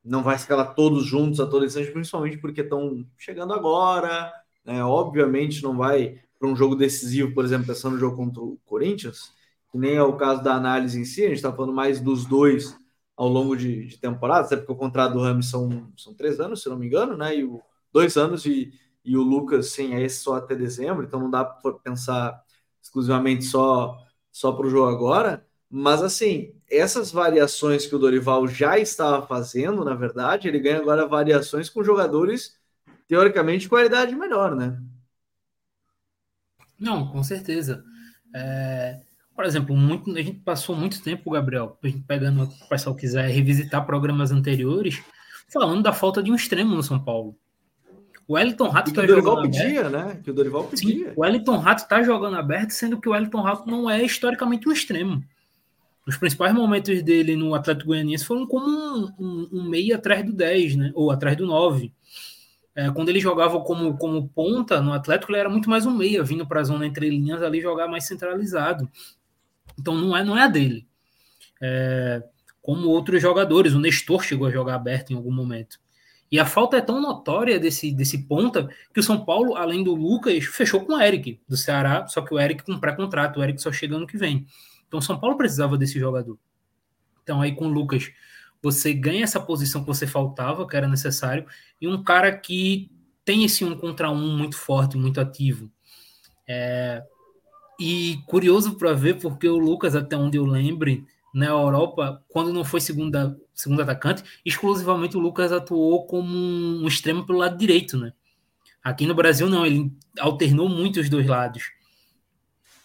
[0.02, 4.32] não vai escalar todos juntos a todo instante, principalmente porque estão chegando agora,
[4.64, 4.82] né?
[4.82, 9.34] Obviamente não vai para um jogo decisivo, por exemplo, pensando no jogo contra o Corinthians,
[9.70, 12.24] que nem é o caso da análise em si, a gente está falando mais dos
[12.24, 12.74] dois
[13.14, 16.62] ao longo de, de temporada, até porque o contrato do Ramos são, são três anos,
[16.62, 17.36] se não me engano, né?
[17.36, 17.60] E o,
[17.92, 18.72] dois anos e,
[19.04, 22.42] e o Lucas, sim, é esse só até dezembro, então não dá para pensar
[22.82, 24.05] exclusivamente só,
[24.36, 25.46] só para o jogo agora.
[25.70, 31.06] Mas assim, essas variações que o Dorival já estava fazendo, na verdade, ele ganha agora
[31.06, 32.54] variações com jogadores
[33.08, 34.78] teoricamente de qualidade melhor, né?
[36.78, 37.82] Não, com certeza.
[38.34, 39.00] É,
[39.34, 43.28] por exemplo, muito, a gente passou muito tempo, Gabriel, a gente pegando, o pessoal quiser
[43.28, 45.02] revisitar programas anteriores,
[45.50, 47.38] falando da falta de um extremo no São Paulo.
[48.28, 49.90] O Wellington Rato está jogando pedia, aberto.
[49.90, 50.20] né?
[50.22, 51.08] Que o Dorival pedia.
[51.08, 54.68] Sim, o Wellington Rato está jogando aberto, sendo que o Wellington Rato não é historicamente
[54.68, 55.22] um extremo.
[56.06, 60.32] Os principais momentos dele no Atlético Goianiense foram como um, um, um meia atrás do
[60.32, 60.92] 10, né?
[60.94, 61.92] Ou atrás do 9.
[62.74, 66.22] É, quando ele jogava como, como ponta no Atlético, ele era muito mais um meia,
[66.22, 68.88] vindo para a zona entre linhas ali jogar mais centralizado.
[69.78, 70.86] Então não é, não é a dele.
[71.60, 72.22] É,
[72.60, 75.78] como outros jogadores, o Nestor chegou a jogar aberto em algum momento.
[76.30, 79.94] E a falta é tão notória desse, desse ponta que o São Paulo, além do
[79.94, 83.60] Lucas, fechou com o Eric do Ceará, só que o Eric com pré-contrato, o Eric
[83.62, 84.46] só chega ano que vem.
[84.88, 86.38] Então, São Paulo precisava desse jogador.
[87.22, 88.10] Então, aí com o Lucas,
[88.62, 91.46] você ganha essa posição que você faltava, que era necessário,
[91.80, 92.90] e um cara que
[93.24, 95.70] tem esse um contra um muito forte, muito ativo.
[96.48, 97.02] É,
[97.78, 101.04] e curioso para ver, porque o Lucas, até onde eu lembre,
[101.36, 107.26] na Europa, quando não foi segunda, segundo atacante, exclusivamente o Lucas atuou como um extremo
[107.26, 108.14] pelo lado direito, né?
[108.82, 111.64] Aqui no Brasil não, ele alternou muito os dois lados.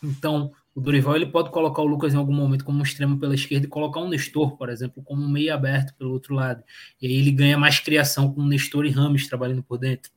[0.03, 3.33] Então, o Dorival ele pode colocar o Lucas em algum momento como um extremo pela
[3.33, 6.61] esquerda e colocar um Nestor, por exemplo, como um meio aberto pelo outro lado.
[7.01, 10.11] E aí ele ganha mais criação com o Nestor e Rames trabalhando por dentro.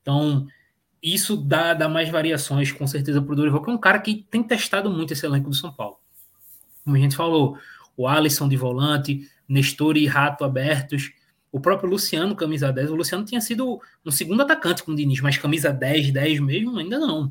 [0.00, 0.46] Então,
[1.02, 4.26] isso dá, dá mais variações, com certeza, para o Dorival, que é um cara que
[4.30, 5.98] tem testado muito esse elenco do São Paulo.
[6.88, 7.58] Como a gente falou,
[7.94, 11.12] o Alisson de volante, Nestor e Rato abertos,
[11.52, 12.90] o próprio Luciano, camisa 10.
[12.90, 16.78] O Luciano tinha sido um segundo atacante com o Diniz, mas camisa 10, 10 mesmo,
[16.78, 17.30] ainda não.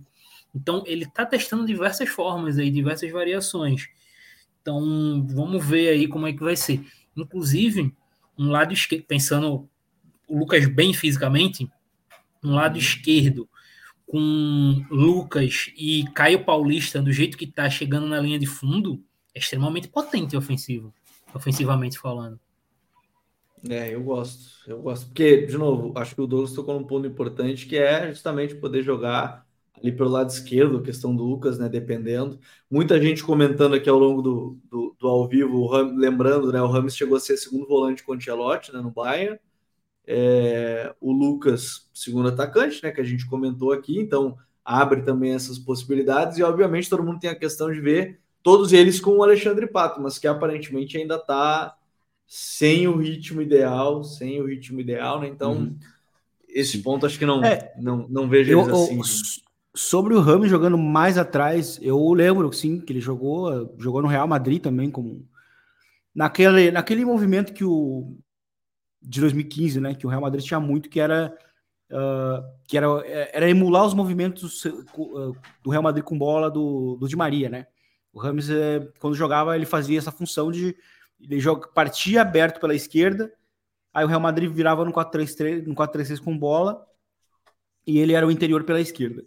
[0.53, 3.89] Então, ele está testando diversas formas aí, diversas variações.
[4.61, 6.85] Então, vamos ver aí como é que vai ser.
[7.15, 7.91] Inclusive,
[8.37, 9.67] um lado esquerdo, pensando
[10.27, 11.67] o Lucas bem fisicamente,
[12.43, 12.79] um lado uhum.
[12.79, 13.49] esquerdo
[14.05, 19.03] com Lucas e Caio Paulista do jeito que está chegando na linha de fundo,
[19.37, 20.93] extremamente potente ofensivo,
[21.33, 22.39] ofensivamente falando.
[23.67, 27.07] É, eu gosto, eu gosto, porque, de novo, acho que o Douglas tocou num ponto
[27.07, 29.45] importante que é justamente poder jogar
[29.81, 32.39] ali pelo lado esquerdo, questão do Lucas, né, dependendo.
[32.69, 36.95] Muita gente comentando aqui ao longo do, do, do ao vivo, lembrando, né, o Rames
[36.95, 39.39] chegou a ser segundo volante com o Ancelotti, né, no Bayern,
[40.05, 45.59] é, o Lucas, segundo atacante, né, que a gente comentou aqui, então abre também essas
[45.59, 49.67] possibilidades, e obviamente todo mundo tem a questão de ver todos eles com o Alexandre
[49.67, 51.75] Pato, mas que aparentemente ainda está
[52.25, 55.27] sem o ritmo ideal, sem o ritmo ideal, né?
[55.27, 55.77] Então, uhum.
[56.47, 58.99] esse ponto acho que não, é, não, não vejo eu, assim.
[59.73, 64.27] Sobre o Ramos jogando mais atrás, eu lembro sim que ele jogou, jogou no Real
[64.27, 65.25] Madrid também como
[66.13, 68.17] naquele, naquele movimento que o
[68.99, 69.95] de 2015, né?
[69.95, 71.37] Que o Real Madrid tinha muito, que era
[71.91, 72.87] uh, que era,
[73.31, 77.67] era emular os movimentos uh, do Real Madrid com bola do, do Di Maria, né?
[78.17, 80.75] O Rames, eh, quando jogava, ele fazia essa função de
[81.19, 81.41] ele
[81.73, 83.31] partia aberto pela esquerda,
[83.93, 86.85] aí o Real Madrid virava no 4-3-3, no 4-3-3 com bola,
[87.85, 89.23] e ele era o interior pela esquerda.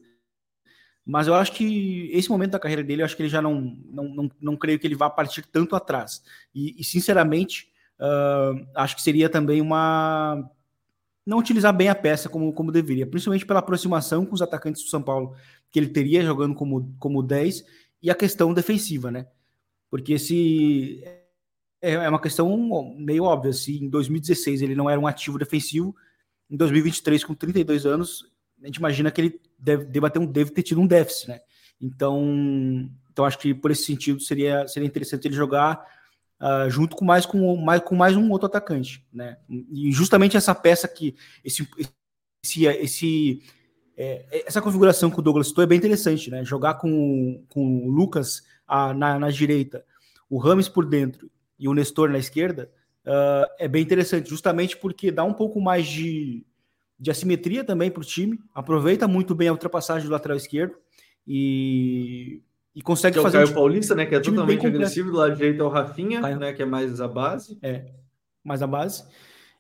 [1.05, 3.77] Mas eu acho que esse momento da carreira dele, eu acho que ele já não,
[3.87, 6.23] não, não, não creio que ele vá partir tanto atrás.
[6.55, 10.51] E, e sinceramente, Uh, acho que seria também uma.
[11.27, 14.89] Não utilizar bem a peça como, como deveria, principalmente pela aproximação com os atacantes do
[14.89, 15.37] São Paulo
[15.71, 17.63] que ele teria jogando como, como 10
[18.03, 19.27] e a questão defensiva, né?
[19.91, 21.03] Porque se.
[21.83, 23.53] É, é uma questão meio óbvia.
[23.53, 25.95] Se em 2016 ele não era um ativo defensivo,
[26.51, 28.25] em 2023, com 32 anos,
[28.63, 31.41] a gente imagina que ele deve, deve, ter, um, deve ter tido um déficit, né?
[31.81, 35.85] Então, então acho que por esse sentido seria, seria interessante ele jogar
[36.41, 39.37] Uh, junto com mais com, mais com mais um outro atacante, né?
[39.47, 41.69] E justamente essa peça que esse
[42.43, 43.43] esse, esse
[44.03, 46.43] é, essa configuração que o Douglas citou é bem interessante, né?
[46.43, 49.85] Jogar com, com o Lucas a, na, na direita,
[50.29, 52.71] o Rames por dentro e o Nestor na esquerda
[53.05, 56.47] uh, é bem interessante, justamente porque dá um pouco mais de,
[56.99, 60.77] de assimetria também para o time, aproveita muito bem a ultrapassagem do lateral esquerdo
[61.27, 62.43] e
[62.75, 63.39] e consegue que fazer.
[63.39, 64.07] É o Caio um Paulista, né?
[64.07, 65.11] Que é totalmente agressivo.
[65.11, 66.39] Do lado direito é o Rafinha, Caio.
[66.39, 66.53] né?
[66.53, 67.59] Que é mais a base.
[67.61, 67.85] É,
[68.45, 69.05] mais a base.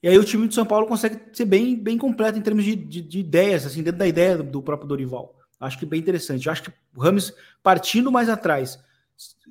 [0.02, 2.74] E aí o time de São Paulo consegue ser bem, bem completo em termos de,
[2.74, 5.38] de, de ideias, assim, dentro da ideia do, do, próprio Dorival.
[5.58, 6.46] Acho que bem interessante.
[6.46, 8.78] Eu acho que o Ramos partindo mais atrás,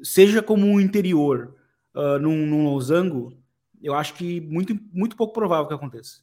[0.01, 1.55] seja como um interior
[1.93, 3.37] uh, num, num losango,
[3.81, 6.21] eu acho que muito, muito pouco provável que aconteça.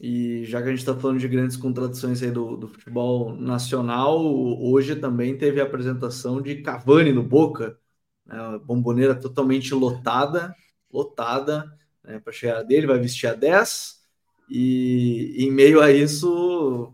[0.00, 4.20] E já que a gente está falando de grandes contradições aí do, do, futebol nacional,
[4.20, 7.78] hoje também teve a apresentação de Cavani no Boca,
[8.26, 10.54] né, bomboneira totalmente lotada,
[10.92, 11.72] lotada,
[12.04, 14.02] né, para chegar dele, vai vestir a 10,
[14.48, 16.92] e em meio a isso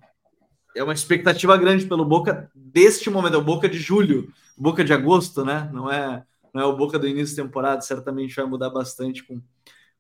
[0.76, 4.92] é uma expectativa grande pelo Boca deste momento, é o Boca de julho, Boca de
[4.92, 5.68] agosto, né?
[5.72, 6.22] Não é,
[6.54, 9.40] não é o Boca do início da temporada, certamente vai mudar bastante com,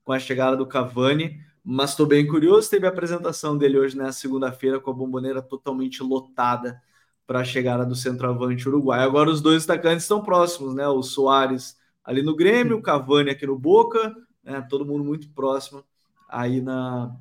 [0.04, 2.70] com a chegada do Cavani mas estou bem curioso.
[2.70, 6.80] Teve a apresentação dele hoje na segunda-feira com a bomboneira totalmente lotada
[7.26, 9.00] para a chegada do centroavante uruguai.
[9.02, 10.88] Agora os dois atacantes estão próximos, né?
[10.88, 14.64] O Soares ali no Grêmio, o Cavani aqui no Boca, né?
[14.68, 15.84] Todo mundo muito próximo
[16.28, 17.14] aí na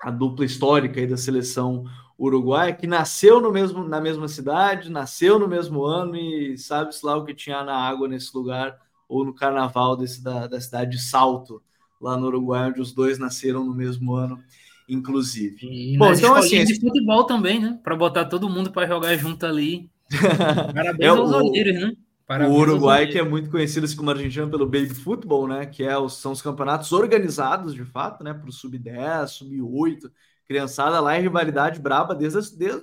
[0.00, 1.84] a dupla histórica aí da seleção
[2.18, 7.16] uruguaia, que nasceu no mesmo, na mesma cidade, nasceu no mesmo ano e sabe-se lá
[7.16, 11.02] o que tinha na água nesse lugar, ou no carnaval desse, da, da cidade de
[11.02, 11.62] Salto,
[12.00, 14.42] lá no Uruguai, onde os dois nasceram no mesmo ano,
[14.88, 15.58] inclusive.
[15.66, 17.78] E Bom, então assim, de futebol também, né?
[17.82, 19.90] Para botar todo mundo para jogar junto ali.
[20.74, 21.92] Parabéns é aos olheiros, né?
[22.26, 25.66] Parabéns o Uruguai, que é muito conhecido assim como Argentina pelo Baby Football, né?
[25.66, 28.34] Que é os, são os campeonatos organizados, de fato, né?
[28.34, 30.10] Para o Sub-10, Sub-8.
[30.44, 32.82] Criançada lá em rivalidade braba desde, desde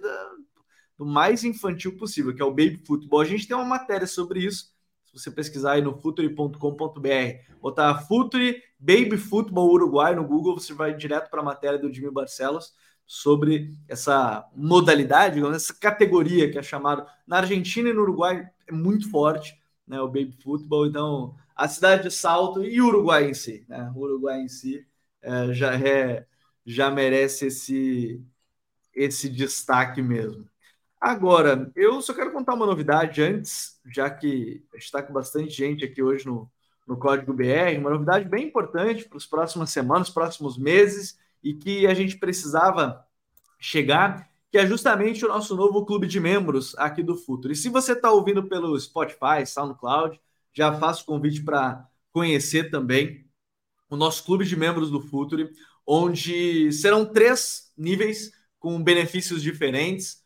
[0.98, 3.20] o mais infantil possível, que é o baby futebol.
[3.20, 4.72] A gente tem uma matéria sobre isso.
[5.06, 6.58] Se você pesquisar aí no futuri.com.br,
[7.62, 12.12] botar Futuri Baby Futebol Uruguai no Google, você vai direto para a matéria do Jimmy
[12.12, 12.74] Barcelos
[13.14, 19.08] sobre essa modalidade, essa categoria que é chamada na Argentina e no Uruguai é muito
[19.12, 19.56] forte,
[19.88, 20.88] né, o baby futebol.
[20.88, 24.84] Então, a cidade de Salto e o Uruguai em si, né, o Uruguai em si
[25.22, 26.26] é, já é
[26.66, 28.20] já merece esse
[28.96, 30.50] esse destaque mesmo.
[31.00, 36.02] Agora, eu só quero contar uma novidade antes, já que está com bastante gente aqui
[36.02, 36.52] hoje no,
[36.88, 41.86] no Código BR, uma novidade bem importante para as próximas semanas, próximos meses, e que
[41.88, 43.06] a gente precisava
[43.60, 47.54] chegar, que é justamente o nosso novo clube de membros aqui do Futuro.
[47.54, 50.20] E se você está ouvindo pelo Spotify, SoundCloud,
[50.54, 53.26] já faço convite para conhecer também
[53.90, 55.50] o nosso clube de membros do Futuro,
[55.86, 60.24] onde serão três níveis com benefícios diferentes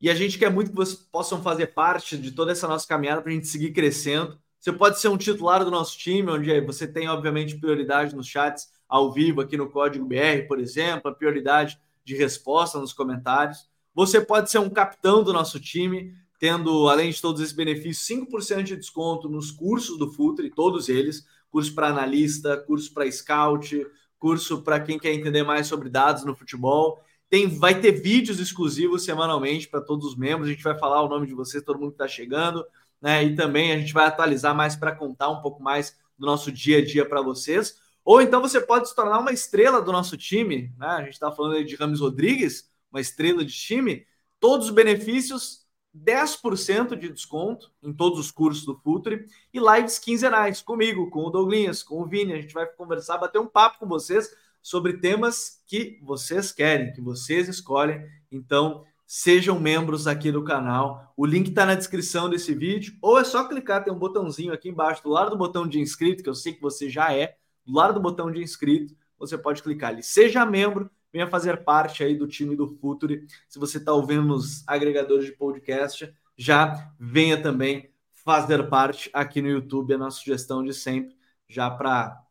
[0.00, 3.20] e a gente quer muito que vocês possam fazer parte de toda essa nossa caminhada
[3.20, 4.40] para a gente seguir crescendo.
[4.60, 8.68] Você pode ser um titular do nosso time, onde você tem, obviamente, prioridade nos chats
[8.88, 13.68] ao vivo aqui no Código BR, por exemplo, a prioridade de resposta nos comentários.
[13.94, 18.62] Você pode ser um capitão do nosso time, tendo, além de todos esses benefícios, 5%
[18.62, 23.86] de desconto nos cursos do Futre, todos eles, curso para analista, curso para scout,
[24.18, 27.02] curso para quem quer entender mais sobre dados no futebol.
[27.30, 30.48] Tem, vai ter vídeos exclusivos semanalmente para todos os membros.
[30.48, 32.64] A gente vai falar o nome de vocês, todo mundo que está chegando,
[33.00, 33.24] né?
[33.24, 36.78] E também a gente vai atualizar mais para contar um pouco mais do nosso dia
[36.78, 37.76] a dia para vocês.
[38.04, 40.88] Ou então você pode se tornar uma estrela do nosso time, né?
[40.88, 44.06] A gente está falando aí de Rames Rodrigues, uma estrela de time.
[44.40, 50.62] Todos os benefícios, 10% de desconto em todos os cursos do Futre e lives quinzenais
[50.62, 52.32] comigo, com o Douglas, com o Vini.
[52.32, 54.30] A gente vai conversar, bater um papo com vocês
[54.62, 58.06] sobre temas que vocês querem, que vocês escolhem.
[58.30, 61.14] Então, sejam membros aqui do canal.
[61.16, 64.68] O link está na descrição desse vídeo, ou é só clicar, tem um botãozinho aqui
[64.68, 67.72] embaixo, do lado do botão de inscrito, que eu sei que você já é, do
[67.72, 70.02] lado do botão de inscrito, você pode clicar ali.
[70.02, 73.26] Seja membro, venha fazer parte aí do time do Futuri.
[73.48, 79.48] Se você está ouvindo nos agregadores de podcast, já venha também fazer parte aqui no
[79.48, 81.16] YouTube, a nossa sugestão de sempre,
[81.48, 82.22] já para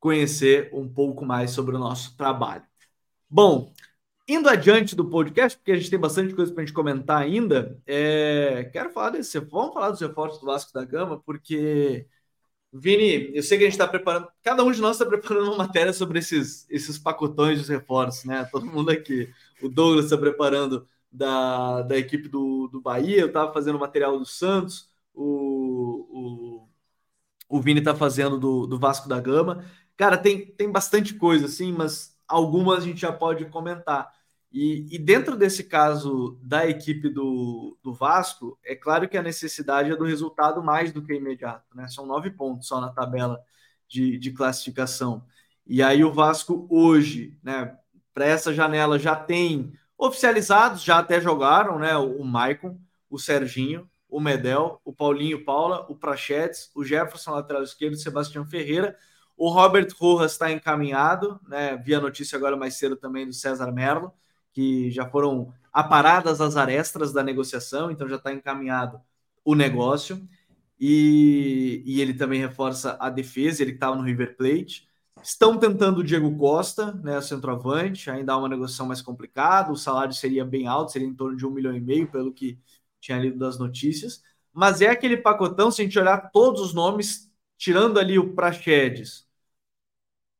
[0.00, 2.64] conhecer um pouco mais sobre o nosso trabalho.
[3.28, 3.72] Bom,
[4.28, 7.80] indo adiante do podcast, porque a gente tem bastante coisa para a gente comentar ainda,
[7.86, 8.70] é...
[8.72, 9.38] quero falar desse.
[9.40, 12.06] Vamos falar dos reforços do Vasco da Gama, porque,
[12.72, 15.58] Vini, eu sei que a gente está preparando, cada um de nós está preparando uma
[15.58, 18.44] matéria sobre esses, esses pacotões de reforços, né?
[18.52, 19.30] Todo mundo aqui.
[19.62, 24.24] O Douglas está preparando da, da equipe do, do Bahia, eu estava fazendo material do
[24.26, 26.64] Santos, o,
[27.48, 29.64] o, o Vini está fazendo do, do Vasco da Gama.
[29.96, 34.10] Cara, tem, tem bastante coisa, assim, mas algumas a gente já pode comentar.
[34.50, 39.90] E, e, dentro desse caso da equipe do, do Vasco, é claro que a necessidade
[39.90, 41.88] é do resultado mais do que imediato, né?
[41.88, 43.40] São nove pontos só na tabela
[43.88, 45.24] de, de classificação.
[45.66, 47.76] E aí o Vasco hoje, né,
[48.12, 51.96] para essa janela já tem oficializados, já até jogaram, né?
[51.96, 57.62] O, o Maicon, o Serginho, o Medel, o Paulinho Paula, o Prachetes, o Jefferson lateral
[57.62, 58.96] esquerdo, o Sebastião Ferreira
[59.36, 61.76] o Robert Rojas está encaminhado, né?
[61.76, 64.12] Vi a notícia agora mais cedo também do César Merlo,
[64.52, 69.00] que já foram aparadas as arestas da negociação, então já está encaminhado
[69.44, 70.26] o negócio.
[70.78, 74.88] E, e, ele também reforça a defesa, ele estava no River Plate.
[75.22, 80.12] Estão tentando o Diego Costa, né, centroavante, ainda há uma negociação mais complicada, o salário
[80.12, 82.58] seria bem alto, seria em torno de um milhão e meio, pelo que
[83.00, 84.22] tinha lido das notícias.
[84.52, 87.31] Mas é aquele pacotão, se a gente olhar todos os nomes,
[87.62, 89.24] tirando ali o Praxedes,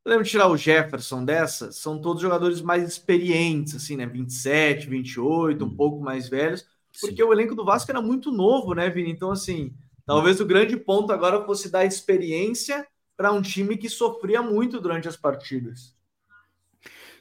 [0.04, 1.70] Podemos tirar o Jefferson dessa?
[1.70, 4.04] São todos jogadores mais experientes, assim, né?
[4.04, 5.76] 27, 28, um uhum.
[5.76, 6.66] pouco mais velhos,
[7.00, 7.22] porque Sim.
[7.22, 9.12] o elenco do Vasco era muito novo, né, Vini?
[9.12, 9.72] Então, assim,
[10.04, 12.84] talvez o grande ponto agora fosse dar experiência
[13.16, 15.94] para um time que sofria muito durante as partidas.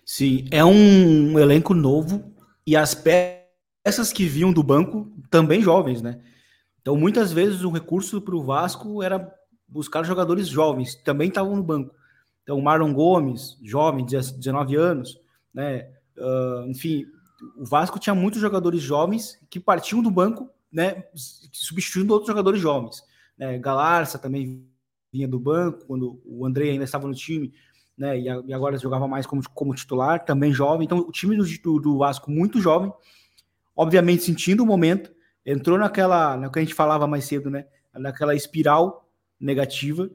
[0.03, 2.33] Sim, é um elenco novo
[2.65, 6.19] e as peças que vinham do banco também jovens, né?
[6.81, 9.39] Então, muitas vezes o recurso para o Vasco era
[9.71, 11.95] buscar jogadores jovens, também estavam no banco.
[12.43, 15.19] Então, Marlon Gomes, jovem, 19 anos,
[15.53, 15.89] né?
[16.17, 17.05] Uh, enfim,
[17.57, 21.05] o Vasco tinha muitos jogadores jovens que partiam do banco, né?
[21.13, 23.01] Substituindo outros jogadores jovens.
[23.37, 23.57] Né?
[23.57, 24.65] Galarça também
[25.11, 27.53] vinha do banco quando o André ainda estava no time,
[27.97, 28.19] né?
[28.19, 30.85] E, agora jogava mais como, como titular, também jovem.
[30.85, 32.91] Então, o time do, do Vasco muito jovem,
[33.75, 35.11] obviamente sentindo o momento,
[35.45, 37.65] entrou naquela, na que a gente falava mais cedo, né?
[37.93, 39.10] Naquela espiral
[39.41, 40.09] negativa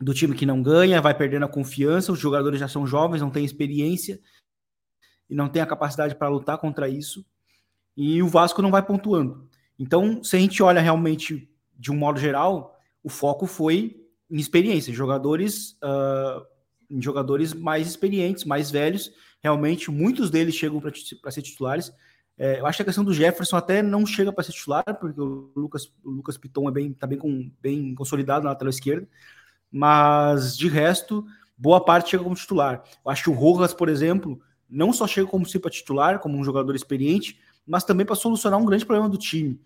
[0.00, 3.30] do time que não ganha, vai perdendo a confiança, os jogadores já são jovens, não
[3.30, 4.20] têm experiência.
[5.28, 7.22] e não tem a capacidade para lutar contra isso,
[7.94, 9.46] e o Vasco não vai pontuando.
[9.78, 14.92] Então, se a gente olha realmente de um modo geral, o foco foi em experiência,
[14.92, 16.46] jogadores, uh,
[17.00, 19.12] jogadores mais experientes, mais velhos.
[19.42, 21.92] Realmente, muitos deles chegam para ser titulares.
[22.38, 25.20] É, eu acho que a questão do Jefferson até não chega para ser titular, porque
[25.20, 29.08] o Lucas, o Lucas Piton é bem, tá bem, com, bem consolidado na lateral esquerda.
[29.70, 32.84] Mas de resto, boa parte chega como titular.
[33.04, 36.44] Eu acho que o Rojas, por exemplo, não só chega como para titular, como um
[36.44, 39.60] jogador experiente, mas também para solucionar um grande problema do time,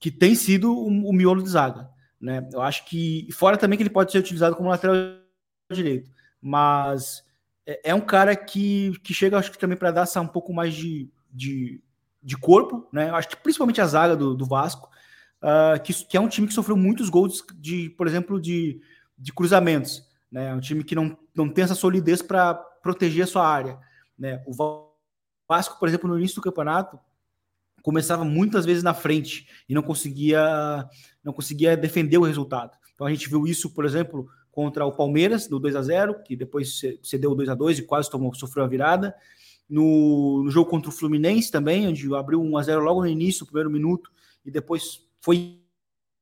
[0.00, 1.90] que tem sido o, o miolo de zaga.
[2.18, 2.48] Né?
[2.50, 4.96] Eu acho que, fora também que ele pode ser utilizado como lateral
[5.70, 7.22] direito, mas
[7.66, 10.74] é, é um cara que, que chega, acho que também para dar um pouco mais
[10.74, 11.82] de, de,
[12.26, 13.08] de, corpo, né?
[13.08, 14.90] Eu acho que principalmente a zaga do, do Vasco,
[15.42, 18.80] uh, que, que é um time que sofreu muitos gols de, por exemplo, de,
[19.16, 20.02] de cruzamentos.
[20.30, 20.48] Né?
[20.48, 23.78] É um time que não, não tem essa solidez para proteger a sua área.
[24.18, 24.42] Né?
[24.46, 24.90] O
[25.48, 26.98] Vasco, por exemplo, no início do campeonato,
[27.82, 30.84] começava muitas vezes na frente e não conseguia
[31.22, 32.76] não conseguia defender o resultado.
[32.94, 36.34] Então a gente viu isso, por exemplo, contra o Palmeiras no 2 a 0, que
[36.34, 39.14] depois cedeu o 2 a 2 e quase tomou sofreu a virada.
[39.68, 43.40] No, no jogo contra o Fluminense também, onde abriu 1 a 0 logo no início,
[43.40, 44.10] no primeiro minuto,
[44.44, 45.60] e depois foi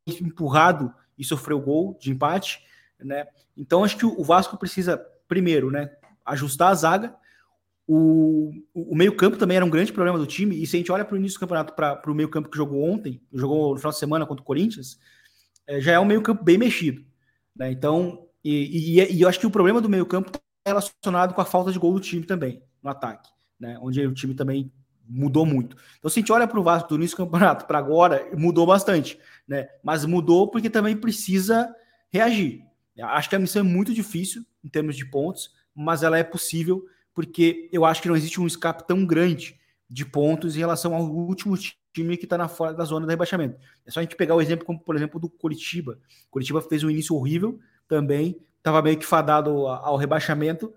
[0.06, 2.62] empurrado e sofreu gol de empate,
[2.98, 3.26] né?
[3.56, 4.96] Então acho que o Vasco precisa
[5.28, 5.90] primeiro, né,
[6.24, 7.16] ajustar a zaga,
[7.86, 11.04] o, o meio-campo também era um grande problema do time, e se a gente olha
[11.04, 13.98] para o início do campeonato, para o meio-campo que jogou ontem, jogou no final de
[13.98, 14.98] semana contra o Corinthians,
[15.66, 17.04] é, já é um meio-campo bem mexido.
[17.54, 17.70] Né?
[17.70, 21.44] Então, e, e, e, eu acho que o problema do meio-campo está relacionado com a
[21.44, 23.78] falta de gol do time também, no ataque, né?
[23.80, 24.70] onde o time também
[25.06, 25.76] mudou muito.
[25.98, 28.66] Então, se a gente olha para o Vasco do início do campeonato para agora, mudou
[28.66, 29.68] bastante, né?
[29.82, 31.74] mas mudou porque também precisa
[32.10, 32.62] reagir.
[33.02, 36.84] Acho que a missão é muito difícil em termos de pontos, mas ela é possível
[37.12, 41.04] porque eu acho que não existe um escape tão grande de pontos em relação ao
[41.04, 41.56] último
[41.92, 43.56] time que está na fora da zona do rebaixamento.
[43.86, 45.98] É só a gente pegar o exemplo, como por exemplo do Curitiba.
[46.30, 50.74] Curitiba fez um início horrível também, estava meio que fadado ao rebaixamento,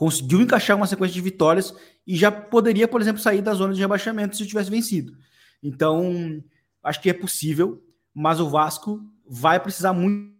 [0.00, 1.74] conseguiu encaixar uma sequência de vitórias
[2.06, 5.12] e já poderia, por exemplo, sair da zona de rebaixamento se tivesse vencido.
[5.62, 6.42] Então,
[6.82, 7.84] acho que é possível,
[8.14, 10.32] mas o Vasco vai precisar muito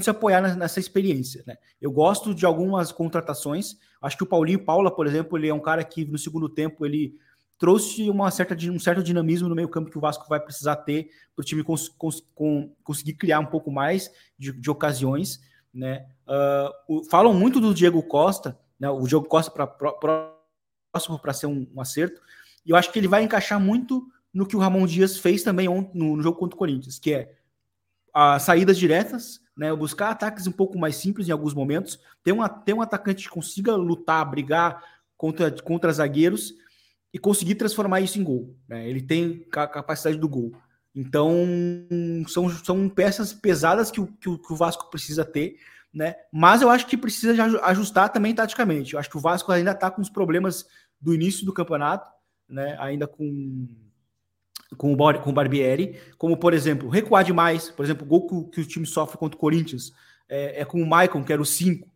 [0.00, 1.42] se apoiar nessa experiência.
[1.44, 1.56] Né?
[1.80, 3.76] Eu gosto de algumas contratações.
[4.00, 6.86] Acho que o Paulinho Paula, por exemplo, ele é um cara que no segundo tempo
[6.86, 7.16] ele
[7.58, 11.10] trouxe uma certa, um certo dinamismo no meio campo que o Vasco vai precisar ter
[11.34, 15.40] para o time cons, cons, com, conseguir criar um pouco mais de, de ocasiões.
[15.74, 16.06] Né?
[16.24, 18.90] Uh, o, falam muito do Diego Costa, né?
[18.90, 22.20] o Diego Costa para próximo para ser um, um, acerto,
[22.64, 25.68] e eu acho que ele vai encaixar muito no que o Ramon Dias fez também
[25.68, 27.34] no, no jogo contra o Corinthians, que é
[28.12, 29.74] as saídas diretas, né?
[29.74, 31.98] Buscar ataques um pouco mais simples em alguns momentos.
[32.22, 34.82] Ter um, ter um atacante que consiga lutar, brigar
[35.16, 36.54] contra, contra zagueiros
[37.12, 38.56] e conseguir transformar isso em gol.
[38.68, 38.88] Né?
[38.88, 40.52] Ele tem a capacidade do gol.
[40.94, 41.46] Então,
[42.28, 45.56] são, são peças pesadas que o, que o Vasco precisa ter,
[45.92, 46.14] né?
[46.32, 48.94] Mas eu acho que precisa ajustar também taticamente.
[48.94, 50.66] Eu acho que o Vasco ainda está com os problemas
[51.00, 52.10] do início do campeonato,
[52.48, 52.76] né?
[52.78, 53.66] Ainda com
[54.76, 57.70] com o, com o Barbieri, como, por exemplo, recuar demais.
[57.70, 59.92] Por exemplo, o gol que, que o time sofre contra o Corinthians
[60.28, 61.88] é, é com o Maicon, que era o 5,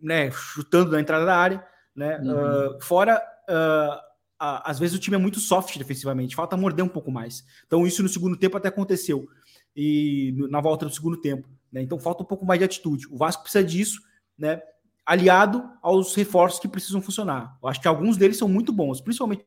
[0.00, 1.66] né, chutando na entrada da área.
[1.94, 2.18] Né?
[2.18, 2.76] Uhum.
[2.76, 4.00] Uh, fora, uh,
[4.38, 7.44] às vezes o time é muito soft defensivamente, falta morder um pouco mais.
[7.66, 9.28] Então, isso no segundo tempo até aconteceu,
[9.76, 11.48] e na volta do segundo tempo.
[11.74, 11.82] Né?
[11.82, 13.08] Então, falta um pouco mais de atitude.
[13.10, 14.00] O Vasco precisa disso,
[14.38, 14.62] né?
[15.04, 17.58] aliado aos reforços que precisam funcionar.
[17.60, 19.44] Eu acho que alguns deles são muito bons, principalmente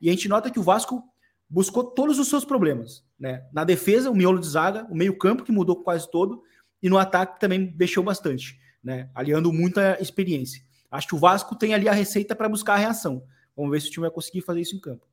[0.00, 1.02] e a gente nota que o Vasco
[1.48, 3.04] buscou todos os seus problemas.
[3.18, 3.46] Né?
[3.52, 6.42] Na defesa, o miolo de zaga, o meio-campo, que mudou quase todo,
[6.82, 9.10] e no ataque também mexeu bastante, né?
[9.14, 10.62] aliando muita experiência.
[10.90, 13.22] Acho que o Vasco tem ali a receita para buscar a reação.
[13.56, 15.06] Vamos ver se o time vai conseguir fazer isso em campo.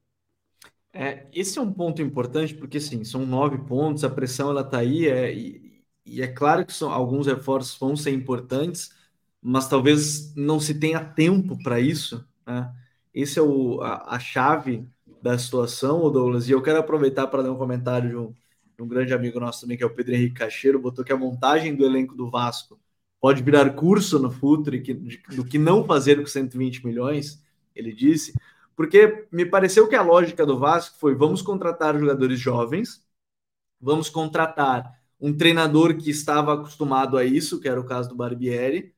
[0.93, 4.77] É, esse é um ponto importante, porque sim, são nove pontos, a pressão ela está
[4.77, 5.64] aí, é, e,
[6.05, 8.91] e, é claro que são, alguns reforços vão ser importantes,
[9.41, 12.25] mas talvez não se tenha tempo para isso.
[12.45, 12.73] Né?
[13.13, 14.87] Esse é o, a, a chave
[15.21, 16.47] da situação, Douglas.
[16.47, 18.33] E eu quero aproveitar para dar um comentário de um,
[18.75, 21.17] de um, grande amigo nosso também, que é o Pedro Henrique Cacheiro, botou que a
[21.17, 22.79] montagem do elenco do Vasco
[23.19, 27.43] pode virar curso no futuro que, de, do que não fazer com 120 milhões,
[27.75, 28.33] ele disse,
[28.75, 33.03] porque me pareceu que a lógica do Vasco foi: vamos contratar jogadores jovens,
[33.79, 38.93] vamos contratar um treinador que estava acostumado a isso, que era o caso do Barbieri,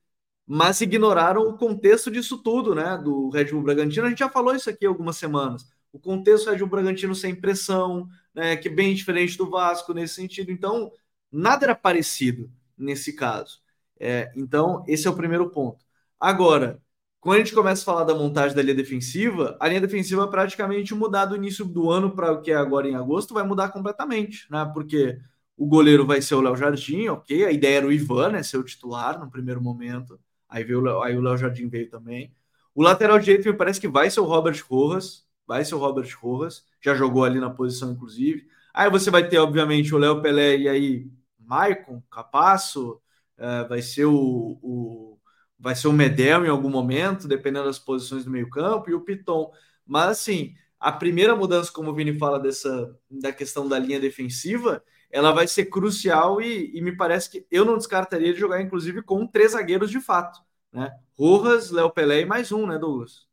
[0.46, 2.98] mas ignoraram o contexto disso tudo, né?
[3.02, 4.06] Do Red Bull Bragantino.
[4.06, 5.66] A gente já falou isso aqui algumas semanas.
[5.90, 8.56] O contexto do Red Bull Bragantino sem pressão, né?
[8.56, 10.52] Que é bem diferente do Vasco nesse sentido.
[10.52, 10.92] Então,
[11.32, 13.60] nada era parecido nesse caso.
[13.98, 15.84] É, então, esse é o primeiro ponto.
[16.20, 16.82] Agora,
[17.20, 20.94] quando a gente começa a falar da montagem da linha defensiva, a linha defensiva praticamente
[20.94, 24.46] mudar do início do ano para o que é agora em agosto vai mudar completamente,
[24.50, 24.70] né?
[24.74, 25.18] Porque
[25.58, 27.44] o goleiro vai ser o Léo Jardim, ok?
[27.44, 28.42] A ideia era o Ivan, né?
[28.44, 30.18] Ser o titular no primeiro momento.
[30.48, 32.32] Aí, veio, aí o Léo Jardim veio também.
[32.72, 35.26] O lateral direito me parece que vai ser o Robert Rojas.
[35.44, 36.64] Vai ser o Robert Rojas.
[36.80, 38.46] Já jogou ali na posição, inclusive.
[38.72, 43.00] Aí você vai ter, obviamente, o Léo Pelé e aí Maicon, Capasso.
[43.36, 45.18] Uh, vai ser o, o,
[45.58, 49.00] vai ser o Medel em algum momento, dependendo das posições do meio campo, e o
[49.00, 49.50] Piton.
[49.84, 54.82] Mas assim, a primeira mudança, como o Vini fala dessa da questão da linha defensiva,
[55.10, 59.02] ela vai ser crucial e, e, me parece que eu não descartaria de jogar, inclusive,
[59.02, 60.40] com três zagueiros de fato,
[60.72, 60.92] né?
[61.18, 63.26] Rojas, Léo Pelé e mais um, né, Douglas?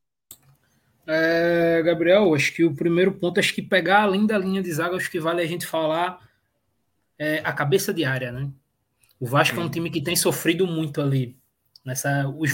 [1.08, 4.96] É, Gabriel, acho que o primeiro ponto, acho que pegar além da linha de zaga,
[4.96, 6.20] acho que vale a gente falar
[7.20, 8.50] é, a cabeça de área, né?
[9.20, 11.38] O Vasco é um time que tem sofrido muito ali.
[11.86, 12.52] Nessa, os,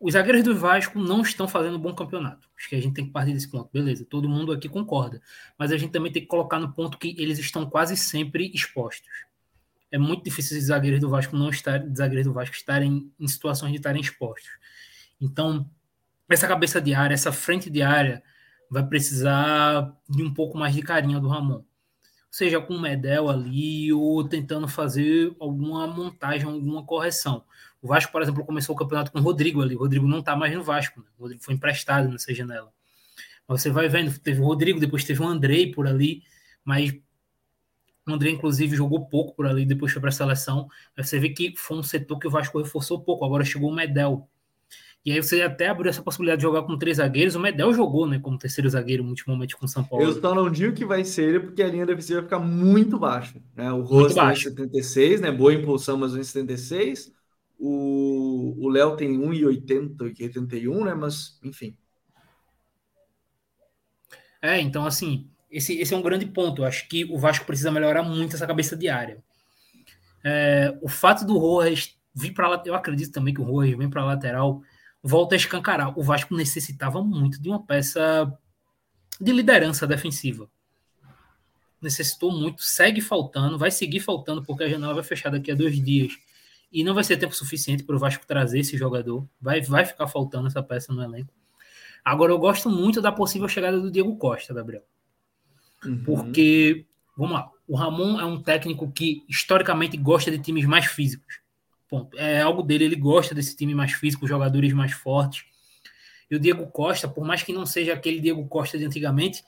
[0.00, 2.48] os zagueiros do Vasco não estão fazendo um bom campeonato.
[2.56, 3.68] Acho que a gente tem que partir desse ponto.
[3.72, 5.20] Beleza, todo mundo aqui concorda.
[5.58, 9.08] Mas a gente também tem que colocar no ponto que eles estão quase sempre expostos.
[9.90, 13.72] É muito difícil os zagueiros do Vasco não estarem, zagueiros do Vasco estarem em situações
[13.72, 14.50] de estarem expostos.
[15.20, 15.68] Então,
[16.28, 18.22] essa cabeça de área, essa frente de área,
[18.70, 21.64] vai precisar de um pouco mais de carinho do Ramon.
[22.38, 27.42] Seja com Medel ali ou tentando fazer alguma montagem, alguma correção.
[27.82, 29.74] O Vasco, por exemplo, começou o campeonato com o Rodrigo ali.
[29.74, 31.06] O Rodrigo não está mais no Vasco, né?
[31.18, 32.72] o Rodrigo foi emprestado nessa janela.
[33.48, 36.22] Mas você vai vendo, teve o Rodrigo, depois teve o Andrei por ali,
[36.64, 36.94] mas
[38.06, 40.68] o André, inclusive, jogou pouco por ali, depois foi para a seleção.
[40.96, 43.24] Você vê que foi um setor que o Vasco reforçou pouco.
[43.24, 44.28] Agora chegou o Medel.
[45.04, 47.34] E aí você até abriu essa possibilidade de jogar com três zagueiros.
[47.34, 50.04] O Medel jogou, né, como terceiro zagueiro, ultimamente com o São Paulo.
[50.04, 52.98] Eu só não digo que vai ser ele, porque a linha defensiva vai ficar muito
[52.98, 53.40] baixa.
[53.56, 53.72] Né?
[53.72, 55.30] O Rosto é 76, né?
[55.30, 57.12] Boa impulsão, mas 1,76.
[57.58, 60.94] O Léo tem 1,80, 81, né?
[60.94, 61.76] Mas, enfim.
[64.40, 66.62] É, então, assim, esse, esse é um grande ponto.
[66.62, 69.22] Eu acho que o Vasco precisa melhorar muito essa cabeça de área.
[70.24, 73.88] É, o fato do Rojas vir para lá, eu acredito também que o Rojas vem
[73.88, 74.62] para a lateral,
[75.08, 75.98] volta a escancarar.
[75.98, 78.30] O Vasco necessitava muito de uma peça
[79.18, 80.48] de liderança defensiva.
[81.80, 85.82] Necessitou muito, segue faltando, vai seguir faltando, porque a janela vai fechar daqui a dois
[85.82, 86.12] dias
[86.70, 89.26] e não vai ser tempo suficiente para o Vasco trazer esse jogador.
[89.40, 91.32] Vai, vai ficar faltando essa peça no elenco.
[92.04, 94.82] Agora, eu gosto muito da possível chegada do Diego Costa, Gabriel.
[95.84, 96.02] Uhum.
[96.04, 96.84] Porque,
[97.16, 101.40] vamos lá, o Ramon é um técnico que historicamente gosta de times mais físicos.
[101.88, 102.18] Ponto.
[102.18, 105.44] É algo dele, ele gosta desse time mais físico, jogadores mais fortes.
[106.30, 109.42] E o Diego Costa, por mais que não seja aquele Diego Costa de antigamente,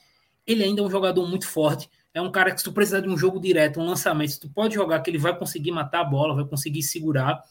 [0.46, 3.08] ele ainda é um jogador muito forte é um cara que se tu precisar de
[3.08, 6.34] um jogo direto, um lançamento, tu pode jogar que ele vai conseguir matar a bola,
[6.34, 7.42] vai conseguir segurar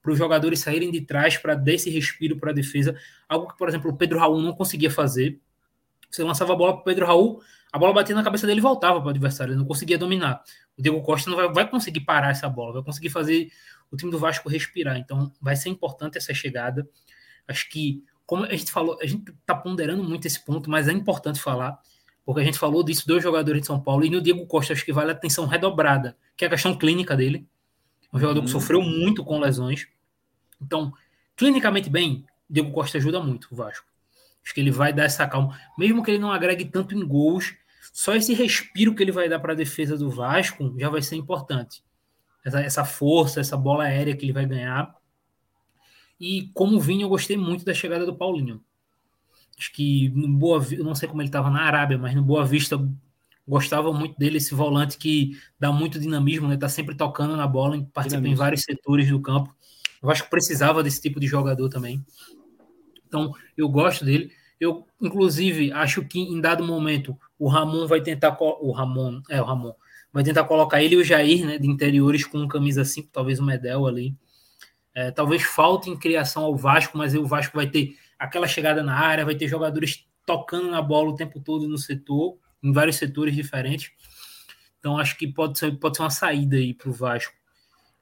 [0.00, 2.96] para os jogadores saírem de trás para dar esse respiro para a defesa,
[3.28, 5.40] algo que, por exemplo, o Pedro Raul não conseguia fazer.
[6.10, 7.40] Você lançava a bola para Pedro Raul,
[7.72, 10.42] a bola batia na cabeça dele e voltava para o adversário, ele não conseguia dominar.
[10.78, 13.50] O Diego Costa não vai, vai conseguir parar essa bola, vai conseguir fazer
[13.90, 14.96] o time do Vasco respirar.
[14.96, 16.88] Então, vai ser importante essa chegada.
[17.46, 20.92] Acho que, como a gente falou, a gente está ponderando muito esse ponto, mas é
[20.92, 21.80] importante falar
[22.24, 24.84] porque a gente falou disso, dois jogadores de São Paulo, e no Diego Costa acho
[24.84, 27.46] que vale a atenção redobrada, que é a questão clínica dele.
[28.12, 28.46] Um jogador uhum.
[28.46, 29.86] que sofreu muito com lesões.
[30.60, 30.92] Então,
[31.36, 33.86] clinicamente bem, Diego Costa ajuda muito o Vasco.
[34.42, 35.58] Acho que ele vai dar essa calma.
[35.76, 37.54] Mesmo que ele não agregue tanto em gols,
[37.92, 41.16] só esse respiro que ele vai dar para a defesa do Vasco já vai ser
[41.16, 41.82] importante.
[42.44, 44.94] Essa, essa, força, essa bola aérea que ele vai ganhar.
[46.20, 48.62] E como vinha, eu gostei muito da chegada do Paulinho.
[49.58, 52.44] Acho que no Boa eu não sei como ele estava na Arábia, mas no Boa
[52.44, 52.78] Vista
[53.46, 56.56] gostava muito dele, esse volante que dá muito dinamismo, né?
[56.56, 58.34] Tá sempre tocando na bola, participa dinamismo.
[58.34, 59.54] em vários setores do campo.
[60.02, 62.04] Eu acho que precisava desse tipo de jogador também.
[63.06, 64.32] Então, eu gosto dele.
[64.58, 68.36] Eu, inclusive, acho que em dado momento o Ramon vai tentar.
[68.40, 69.72] O Ramon, é, o Ramon.
[70.14, 71.58] Vai tentar colocar ele e o Jair, né?
[71.58, 74.14] De interiores com camisa 5, talvez o Medel ali.
[74.94, 78.96] É, talvez falte em criação ao Vasco, mas o Vasco vai ter aquela chegada na
[78.96, 83.34] área, vai ter jogadores tocando na bola o tempo todo no setor, em vários setores
[83.34, 83.90] diferentes.
[84.78, 87.34] Então acho que pode ser, pode ser uma saída aí para o Vasco.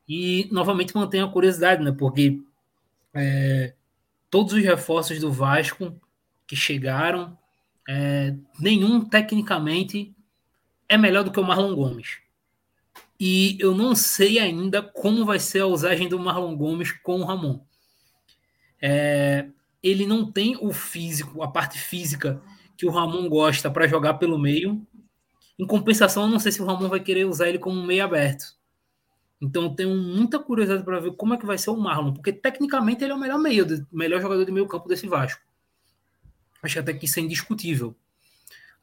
[0.07, 1.93] E novamente mantenho a curiosidade, né?
[1.93, 2.43] Porque
[3.15, 3.73] é,
[4.29, 5.99] todos os reforços do Vasco
[6.47, 7.39] que chegaram,
[7.89, 10.15] é, nenhum tecnicamente
[10.93, 12.18] é melhor do que o Marlon Gomes.
[13.18, 17.24] E eu não sei ainda como vai ser a usagem do Marlon Gomes com o
[17.24, 17.64] Ramon.
[18.78, 19.47] É,
[19.82, 22.43] ele não tem o físico, a parte física
[22.76, 24.86] que o Ramon gosta para jogar pelo meio.
[25.59, 28.55] Em compensação, eu não sei se o Ramon vai querer usar ele como meio aberto.
[29.40, 32.34] Então eu tenho muita curiosidade para ver como é que vai ser o Marlon, porque
[32.34, 35.40] tecnicamente ele é o melhor meio, melhor jogador de meio campo desse Vasco.
[36.62, 37.97] Acho até que isso é indiscutível.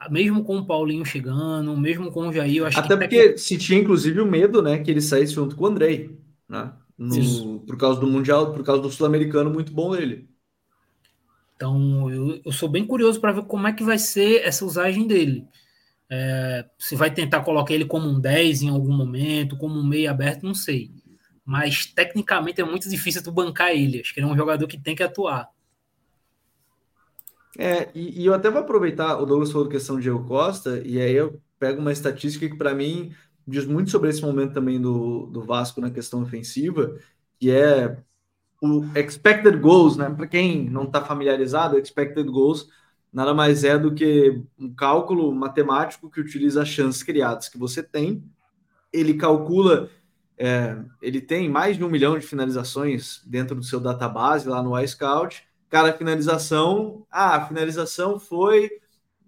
[0.10, 3.58] Mesmo com o Paulinho chegando, mesmo com o Jair, eu acho Até que porque se
[3.58, 6.72] tinha inclusive o medo, né, que ele saísse junto com o Andrei, né?
[6.98, 10.30] No, por causa do Mundial, por causa do Sul-Americano muito bom dele.
[11.56, 15.06] Então, eu, eu sou bem curioso para ver como é que vai ser essa usagem
[15.06, 15.46] dele.
[16.10, 20.10] É, se vai tentar colocar ele como um 10 em algum momento, como um meio
[20.10, 20.90] aberto, não sei.
[21.44, 24.00] Mas tecnicamente é muito difícil tu bancar ele.
[24.00, 25.50] Acho que ele é um jogador que tem que atuar.
[27.62, 31.00] É, e, e eu até vou aproveitar, o Douglas falou questão de Diego Costa, e
[31.02, 33.14] aí eu pego uma estatística que para mim
[33.46, 36.98] diz muito sobre esse momento também do, do Vasco na questão ofensiva,
[37.38, 37.98] que é
[38.62, 40.10] o expected goals, né?
[40.10, 42.70] Para quem não está familiarizado, expected goals
[43.12, 47.84] nada mais é do que um cálculo matemático que utiliza as chances criadas que você
[47.84, 48.24] tem.
[48.94, 49.90] Ele calcula,
[50.38, 54.80] é, ele tem mais de um milhão de finalizações dentro do seu database lá no
[54.80, 55.49] iScout.
[55.70, 58.70] Cada finalização, ah, a finalização foi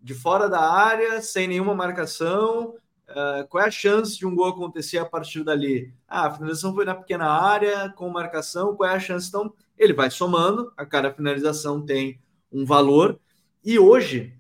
[0.02, 2.76] de fora da área, sem nenhuma marcação.
[3.10, 5.94] Uh, qual é a chance de um gol acontecer a partir dali?
[6.08, 9.28] Ah, a finalização foi na pequena área, com marcação, qual é a chance?
[9.28, 12.20] Então, ele vai somando, a cada finalização tem
[12.52, 13.20] um valor,
[13.64, 14.34] e hoje,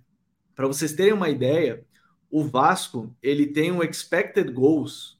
[0.55, 1.85] para vocês terem uma ideia,
[2.29, 5.19] o Vasco ele tem um expected goals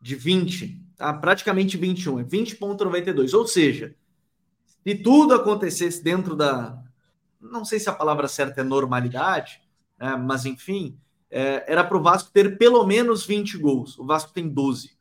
[0.00, 1.12] de 20, tá?
[1.12, 3.34] praticamente 21, é 20,92.
[3.34, 3.94] Ou seja,
[4.88, 6.82] se tudo acontecesse dentro da.
[7.38, 9.60] Não sei se a palavra certa é normalidade,
[9.98, 10.16] né?
[10.16, 10.98] mas enfim,
[11.30, 13.98] é, era para o Vasco ter pelo menos 20 gols.
[13.98, 14.96] O Vasco tem 12.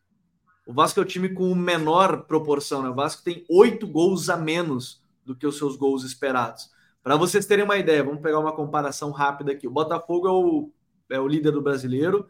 [0.67, 2.89] O Vasco é o time com menor proporção, né?
[2.89, 6.69] O Vasco tem 8 gols a menos do que os seus gols esperados.
[7.01, 9.69] Para vocês terem uma ideia, vamos pegar uma comparação rápida aqui.
[9.69, 10.69] O Botafogo é o,
[11.11, 12.27] é o líder do brasileiro,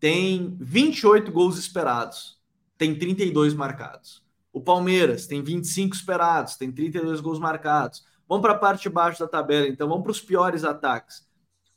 [0.00, 2.40] tem 28 gols esperados,
[2.76, 4.26] tem 32 marcados.
[4.52, 8.04] O Palmeiras tem 25 esperados, tem 32 gols marcados.
[8.28, 11.26] Vamos para a parte de baixo da tabela, então vamos para os piores ataques.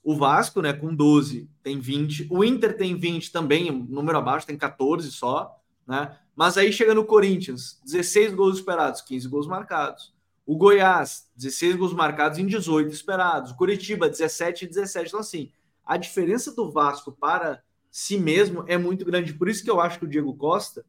[0.04, 2.28] O Vasco, né, com 12, tem 20.
[2.30, 5.56] O Inter tem 20 também, número abaixo, tem 14 só,
[5.88, 6.18] né?
[6.36, 10.14] Mas aí chega no Corinthians, 16 gols esperados, 15 gols marcados.
[10.46, 13.52] O Goiás, 16 gols marcados em 18 esperados.
[13.52, 15.10] O Curitiba, 17 e 17.
[15.10, 15.52] Então, assim,
[15.86, 17.62] a diferença do Vasco para
[17.92, 19.34] si mesmo é muito grande.
[19.34, 20.84] Por isso que eu acho que o Diego Costa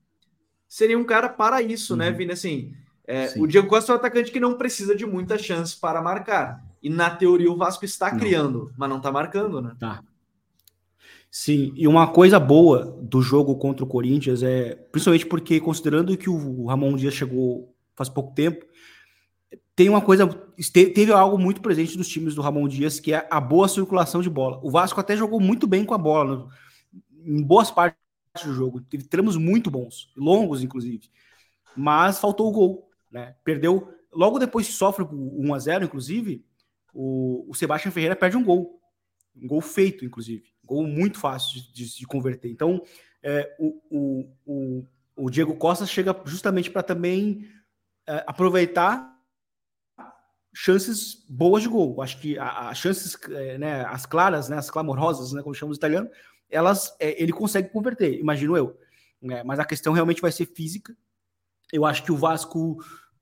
[0.73, 2.13] seria um cara para isso, né, uhum.
[2.13, 2.33] né, Vini?
[2.33, 2.73] Assim,
[3.07, 6.65] é, o Diego Costa é um atacante que não precisa de muita chance para marcar.
[6.83, 8.19] E na teoria o Vasco está não.
[8.19, 9.77] criando, mas não está marcando, né?
[9.79, 10.03] Tá.
[11.31, 16.31] Sim, e uma coisa boa do jogo contra o Corinthians é, principalmente porque considerando que
[16.31, 18.65] o Ramon Dias chegou faz pouco tempo,
[19.77, 20.27] tem uma coisa,
[20.73, 24.31] teve algo muito presente dos times do Ramon Dias, que é a boa circulação de
[24.31, 24.59] bola.
[24.63, 26.49] O Vasco até jogou muito bem com a bola,
[27.27, 28.02] em boas partes
[28.41, 28.81] do jogo.
[28.81, 31.11] Teve tramos muito bons, longos, inclusive.
[31.77, 33.37] Mas faltou o gol, né?
[33.45, 33.93] Perdeu.
[34.13, 36.45] Logo depois que sofre o 1 a 0 inclusive,
[36.95, 38.81] o, o Sebastião Ferreira perde um gol.
[39.37, 40.45] Um gol feito, inclusive.
[40.65, 42.51] Um gol muito fácil de, de, de converter.
[42.51, 42.83] Então,
[43.23, 47.49] é, o, o, o, o, Diego Costa chega justamente para também
[48.07, 49.11] é, aproveitar
[50.55, 52.03] chances boas de gol.
[52.03, 56.11] Acho que as chances, é, né, as claras, né, as clamorosas, né, como chamamos italiano,
[56.53, 58.79] elas é, ele consegue converter, imagino eu.
[59.21, 59.43] Né?
[59.43, 60.97] Mas a questão realmente vai ser física.
[61.73, 62.79] Eu acho que o Vasco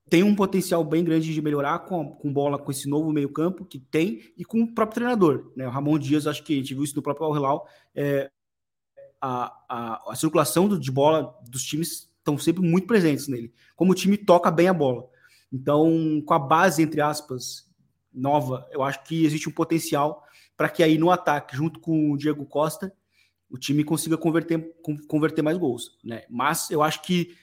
[0.09, 3.79] tem um potencial bem grande de melhorar com, com bola, com esse novo meio-campo que
[3.79, 5.53] tem e com o próprio treinador.
[5.55, 5.65] Né?
[5.65, 7.67] O Ramon Dias, acho que a gente viu isso no próprio Al Hilal.
[7.95, 8.29] É,
[9.21, 13.53] a, a, a circulação do, de bola dos times estão sempre muito presentes nele.
[13.75, 15.07] Como o time toca bem a bola.
[15.51, 17.69] Então, com a base, entre aspas,
[18.13, 20.23] nova, eu acho que existe um potencial
[20.57, 22.93] para que aí no ataque, junto com o Diego Costa,
[23.51, 24.73] o time consiga converter,
[25.07, 25.97] converter mais gols.
[26.03, 26.23] Né?
[26.29, 27.35] Mas eu acho que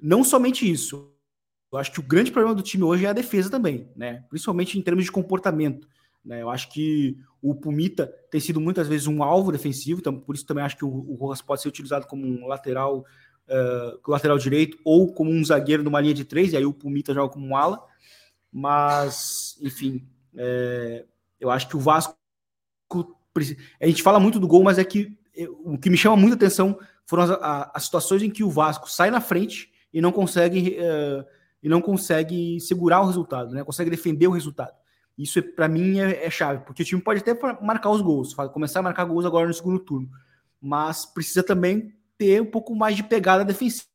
[0.00, 1.12] não somente isso.
[1.70, 4.24] Eu acho que o grande problema do time hoje é a defesa também, né?
[4.28, 5.86] principalmente em termos de comportamento.
[6.24, 6.42] Né?
[6.42, 10.46] Eu acho que o Pumita tem sido muitas vezes um alvo defensivo, então por isso
[10.46, 13.04] também acho que o, o Rojas pode ser utilizado como um lateral
[13.48, 17.14] uh, lateral direito ou como um zagueiro numa linha de três, e aí o Pumita
[17.14, 17.82] joga como um ala.
[18.50, 21.04] Mas, enfim, é,
[21.38, 22.16] eu acho que o Vasco.
[23.80, 25.17] A gente fala muito do gol, mas é que
[25.64, 29.10] o que me chama muita atenção foram as, as situações em que o Vasco sai
[29.10, 31.24] na frente e não consegue uh,
[31.62, 33.64] e não consegue segurar o resultado, né?
[33.64, 34.72] Consegue defender o resultado.
[35.16, 38.80] Isso para mim é, é, chave, porque o time pode até marcar os gols, começar
[38.80, 40.08] a marcar gols agora no segundo turno,
[40.60, 43.88] mas precisa também ter um pouco mais de pegada defensiva.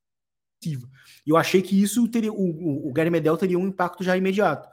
[1.26, 4.68] E eu achei que isso teria, o, o Gary Medel teria um impacto já imediato.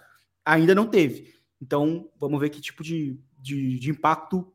[0.45, 1.35] Ainda não teve.
[1.61, 4.53] Então, vamos ver que tipo de, de, de impacto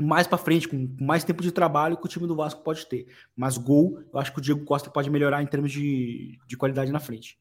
[0.00, 3.06] mais para frente, com mais tempo de trabalho que o time do Vasco pode ter.
[3.36, 6.90] Mas gol, eu acho que o Diego Costa pode melhorar em termos de, de qualidade
[6.90, 7.38] na frente.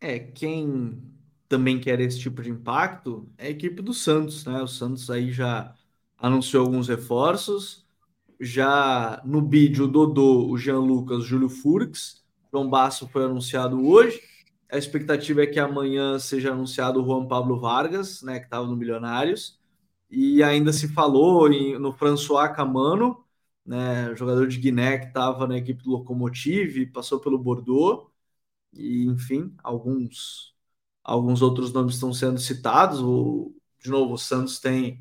[0.00, 1.02] É, quem
[1.48, 4.62] também quer esse tipo de impacto é a equipe do Santos, né?
[4.62, 5.74] O Santos aí já
[6.16, 7.86] anunciou alguns reforços.
[8.40, 12.24] Já no bid, o Dodô, o Jean Lucas, o Júlio Furx.
[12.50, 14.20] João Basso foi anunciado hoje.
[14.70, 18.76] A expectativa é que amanhã seja anunciado o Juan Pablo Vargas, né, que estava no
[18.76, 19.57] Milionários
[20.10, 23.24] e ainda se falou em, no François Camano,
[23.64, 28.08] né, jogador de Guiné que estava na equipe do Locomotive, passou pelo Bordeaux,
[28.72, 30.54] e enfim, alguns,
[31.04, 33.00] alguns outros nomes estão sendo citados.
[33.00, 35.00] O, de novo, o Santos tem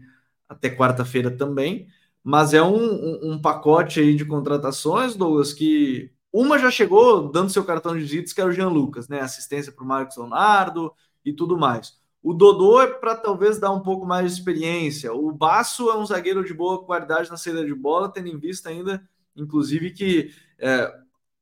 [0.49, 1.87] até quarta-feira também,
[2.23, 7.49] mas é um, um, um, pacote aí de contratações, Douglas, que uma já chegou dando
[7.49, 9.21] seu cartão de visitas, que era o Jean Lucas, né?
[9.21, 10.93] Assistência para o Marcos Leonardo
[11.25, 11.97] e tudo mais.
[12.27, 15.13] O Dodô é para talvez dar um pouco mais de experiência.
[15.13, 18.67] O Baço é um zagueiro de boa qualidade na saída de bola, tendo em vista
[18.67, 19.01] ainda,
[19.33, 20.93] inclusive, que é,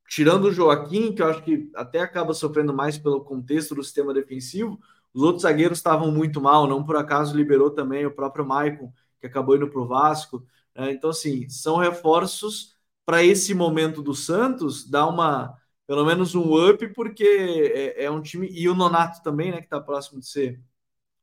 [0.07, 4.13] tirando o Joaquim, que eu acho que até acaba sofrendo mais pelo contexto do sistema
[4.13, 4.79] defensivo,
[5.11, 9.25] os outros zagueiros estavam muito mal, não por acaso liberou também o próprio Maicon, que
[9.25, 10.45] acabou indo para o Vasco.
[10.75, 10.91] Né?
[10.91, 15.57] Então, assim, são reforços para esse momento do Santos, dar uma
[15.87, 18.47] pelo menos um up, porque é, é, um time.
[18.51, 20.61] E o Nonato também, né, que está próximo de ser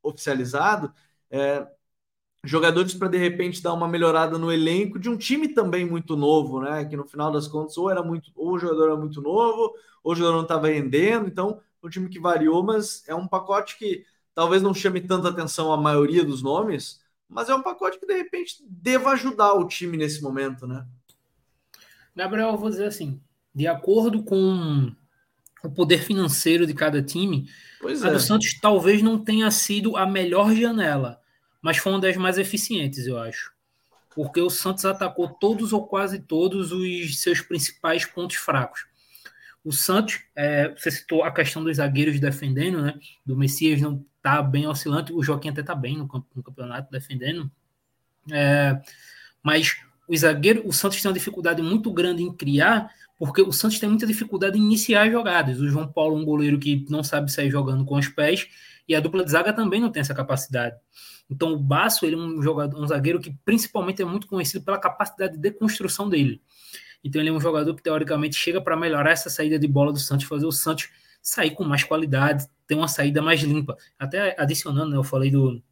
[0.03, 0.93] oficializado.
[1.31, 1.65] É,
[2.43, 6.61] jogadores para de repente dar uma melhorada no elenco de um time também muito novo,
[6.61, 6.85] né?
[6.85, 9.73] Que no final das contas, ou era muito, ou o jogador era muito novo,
[10.03, 13.77] ou o jogador não estava rendendo, então um time que variou, mas é um pacote
[13.77, 18.05] que talvez não chame tanta atenção a maioria dos nomes, mas é um pacote que
[18.05, 20.85] de repente deva ajudar o time nesse momento, né?
[22.15, 23.19] Gabriel, eu vou dizer assim,
[23.53, 24.93] de acordo com
[25.63, 27.49] o poder financeiro de cada time,
[27.79, 28.13] pois a é.
[28.13, 31.19] do Santos talvez não tenha sido a melhor janela,
[31.61, 33.53] mas foi uma das mais eficientes, eu acho.
[34.13, 38.85] Porque o Santos atacou todos ou quase todos os seus principais pontos fracos.
[39.63, 42.93] O Santos, é, você citou a questão dos zagueiros defendendo, né?
[43.25, 47.49] Do Messias não tá bem oscilante, o Joaquim até tá bem no, no campeonato defendendo.
[48.31, 48.79] É,
[49.41, 52.93] mas o zagueiro, o Santos tem uma dificuldade muito grande em criar,
[53.25, 55.59] porque o Santos tem muita dificuldade em iniciar jogadas.
[55.59, 58.47] O João Paulo é um goleiro que não sabe sair jogando com os pés,
[58.87, 60.75] e a dupla de zaga também não tem essa capacidade.
[61.29, 64.77] Então o Baço ele é um jogador, um zagueiro que principalmente é muito conhecido pela
[64.77, 66.41] capacidade de construção dele.
[67.01, 69.99] Então ele é um jogador que teoricamente chega para melhorar essa saída de bola do
[69.99, 70.89] Santos, fazer o Santos
[71.21, 73.77] sair com mais qualidade, ter uma saída mais limpa.
[73.97, 75.63] Até adicionando, né, eu falei do,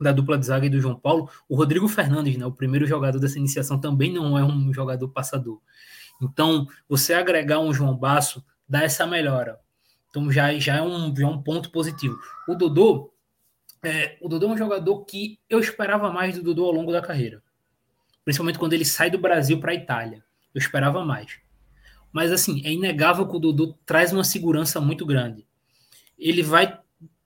[0.00, 3.20] da dupla de zaga e do João Paulo, o Rodrigo Fernandes, né, o primeiro jogador
[3.20, 5.60] dessa iniciação, também não é um jogador passador.
[6.20, 9.58] Então, você agregar um João Basso dá essa melhora.
[10.10, 12.18] Então, já, já, é, um, já é um ponto positivo.
[12.46, 13.12] O Dodô,
[13.82, 17.00] é, o Dodô é um jogador que eu esperava mais do Dodô ao longo da
[17.00, 17.42] carreira.
[18.24, 20.24] Principalmente quando ele sai do Brasil para a Itália.
[20.54, 21.38] Eu esperava mais.
[22.10, 25.46] Mas, assim, é inegável que o Dodô traz uma segurança muito grande.
[26.18, 26.78] Ele vai,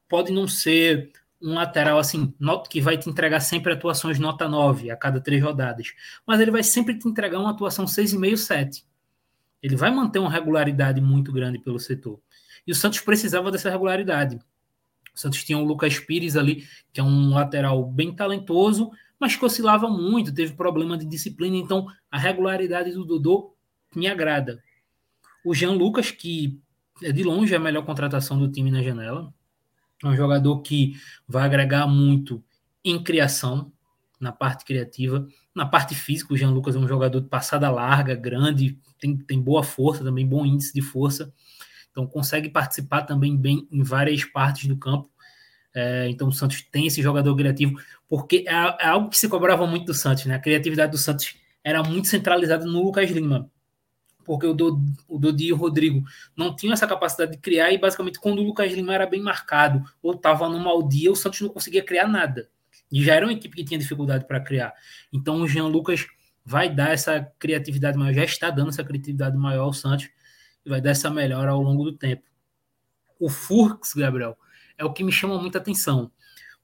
[0.09, 1.13] pode não ser
[1.43, 2.33] um lateral assim,
[2.71, 5.93] que vai te entregar sempre atuações nota 9 a cada três rodadas.
[6.27, 8.85] Mas ele vai sempre te entregar uma atuação 6,5, 7.
[9.63, 12.21] Ele vai manter uma regularidade muito grande pelo setor.
[12.67, 14.37] E o Santos precisava dessa regularidade.
[15.15, 19.45] O Santos tinha o Lucas Pires ali, que é um lateral bem talentoso, mas que
[19.45, 21.57] oscilava muito, teve problema de disciplina.
[21.57, 23.55] Então, a regularidade do Dodô
[23.95, 24.63] me agrada.
[25.45, 26.61] O Jean Lucas, que
[27.03, 29.33] é de longe a melhor contratação do time na janela,
[30.03, 30.95] é um jogador que
[31.27, 32.43] vai agregar muito
[32.85, 33.73] em criação,
[34.21, 35.27] na parte criativa.
[35.55, 39.41] Na parte física, o Jean Lucas é um jogador de passada larga, grande, tem, tem
[39.41, 41.33] boa força também, bom índice de força.
[41.91, 45.11] Então consegue participar também bem em várias partes do campo.
[45.75, 47.79] É, então o Santos tem esse jogador criativo,
[48.09, 50.35] porque é, é, algo que se cobrava muito do Santos, né?
[50.35, 51.35] A criatividade do Santos
[51.65, 53.51] era muito centralizada no Lucas Lima
[54.25, 56.03] porque o, do, o Dodi e o Rodrigo
[56.37, 59.85] não tinham essa capacidade de criar, e basicamente quando o Lucas Lima era bem marcado
[60.03, 62.49] ou estava no mau dia, o Santos não conseguia criar nada.
[62.91, 64.75] E já era uma equipe que tinha dificuldade para criar.
[65.13, 66.07] Então o Jean Lucas
[66.45, 70.09] vai dar essa criatividade maior, já está dando essa criatividade maior ao Santos
[70.65, 72.25] e vai dar essa melhora ao longo do tempo.
[73.19, 74.37] O Furks, Gabriel,
[74.77, 76.11] é o que me chama muita atenção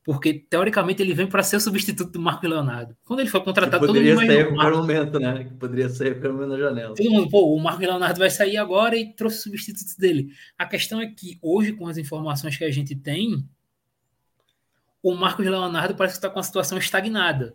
[0.08, 2.96] porque teoricamente ele vem para ser o substituto do Marco Leonardo.
[3.04, 5.44] Quando ele foi contratado, todo mundo sair a qualquer momento, né?
[5.44, 6.94] Que poderia sair a qualquer momento na janela.
[6.94, 10.30] Todo mundo, pô, o Marco Leonardo vai sair agora e trouxe substitutos dele.
[10.56, 13.46] A questão é que hoje, com as informações que a gente tem,
[15.02, 17.54] o Marcos Leonardo parece que está com a situação estagnada.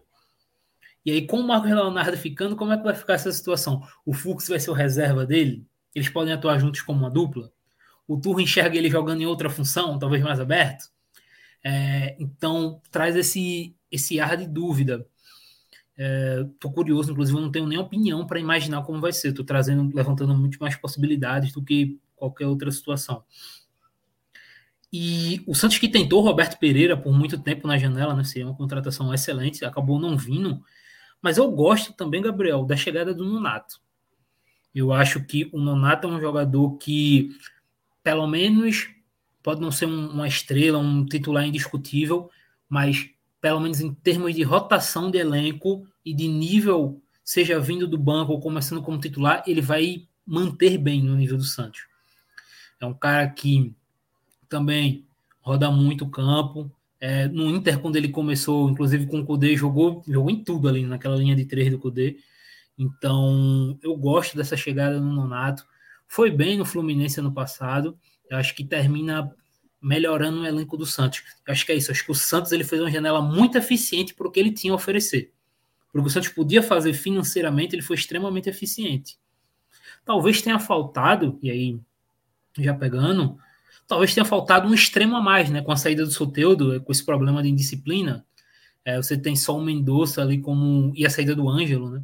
[1.03, 3.81] E aí, com o Marcos Leonardo ficando, como é que vai ficar essa situação?
[4.05, 5.65] O Fux vai ser o reserva dele?
[5.95, 7.51] Eles podem atuar juntos como uma dupla?
[8.07, 10.92] O Turro enxerga ele jogando em outra função, talvez mais aberto?
[11.63, 15.07] É, então, traz esse, esse ar de dúvida.
[15.97, 19.33] É, tô curioso, inclusive, não tenho nem opinião para imaginar como vai ser.
[19.33, 23.23] Tô trazendo, levantando muito mais possibilidades do que qualquer outra situação.
[24.91, 28.23] E o Santos que tentou Roberto Pereira por muito tempo na janela, né?
[28.23, 30.63] Seria uma contratação excelente, acabou não vindo.
[31.21, 33.81] Mas eu gosto também, Gabriel, da chegada do Nonato.
[34.75, 37.29] Eu acho que o Nonato é um jogador que,
[38.03, 38.89] pelo menos,
[39.43, 42.29] pode não ser um, uma estrela, um titular indiscutível,
[42.67, 43.09] mas
[43.41, 48.31] pelo menos em termos de rotação de elenco e de nível, seja vindo do banco
[48.31, 51.81] ou começando como titular, ele vai manter bem no nível do Santos.
[52.79, 53.75] É um cara que
[54.47, 55.05] também
[55.41, 56.71] roda muito o campo.
[56.99, 60.85] É, no Inter, quando ele começou, inclusive com o Kudê, jogou, jogou em tudo ali,
[60.85, 62.17] naquela linha de três do Kudê.
[62.77, 65.65] Então, eu gosto dessa chegada no Nonato.
[66.07, 67.97] Foi bem no Fluminense ano passado.
[68.29, 69.33] Eu acho que termina
[69.81, 71.23] melhorando o elenco do Santos.
[71.45, 71.91] Eu acho que é isso.
[71.91, 74.51] Eu acho que o Santos ele fez uma janela muito eficiente para o que ele
[74.51, 75.31] tinha a oferecer.
[75.91, 79.17] Porque o Santos podia fazer financeiramente, ele foi extremamente eficiente.
[80.05, 81.79] Talvez tenha faltado, e aí
[82.57, 83.37] já pegando,
[83.87, 85.61] talvez tenha faltado um extremo a mais, né?
[85.61, 88.25] Com a saída do Soteudo, com esse problema de indisciplina.
[88.85, 90.91] É, você tem só o Mendonça ali como.
[90.95, 92.01] e a saída do Ângelo, né?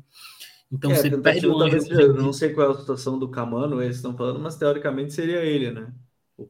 [0.71, 1.99] Então é, você perde o Ângelo.
[1.99, 5.43] Eu não sei qual é a situação do Camano, eles estão falando, mas teoricamente seria
[5.43, 5.91] ele, né?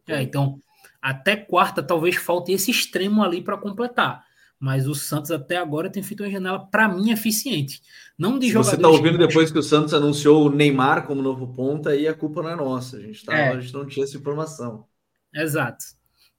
[0.08, 0.60] É, então,
[1.02, 4.24] até quarta talvez falte esse extremo ali para completar.
[4.60, 7.82] Mas o Santos até agora tem feito uma janela, para mim, eficiente.
[8.18, 8.72] Não de jogadores.
[8.72, 9.26] Você está ouvindo que...
[9.26, 12.56] depois que o Santos anunciou o Neymar como novo ponta, aí a culpa não é
[12.58, 12.98] nossa.
[12.98, 13.54] A gente, tá, é.
[13.54, 14.86] a gente não tinha essa informação.
[15.34, 15.86] Exato.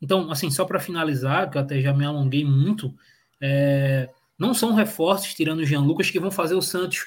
[0.02, 2.94] Então, assim, só para finalizar, que eu até já me alonguei muito,
[3.40, 4.10] é...
[4.38, 7.06] não são reforços, tirando o Jean Lucas, que vão fazer o Santos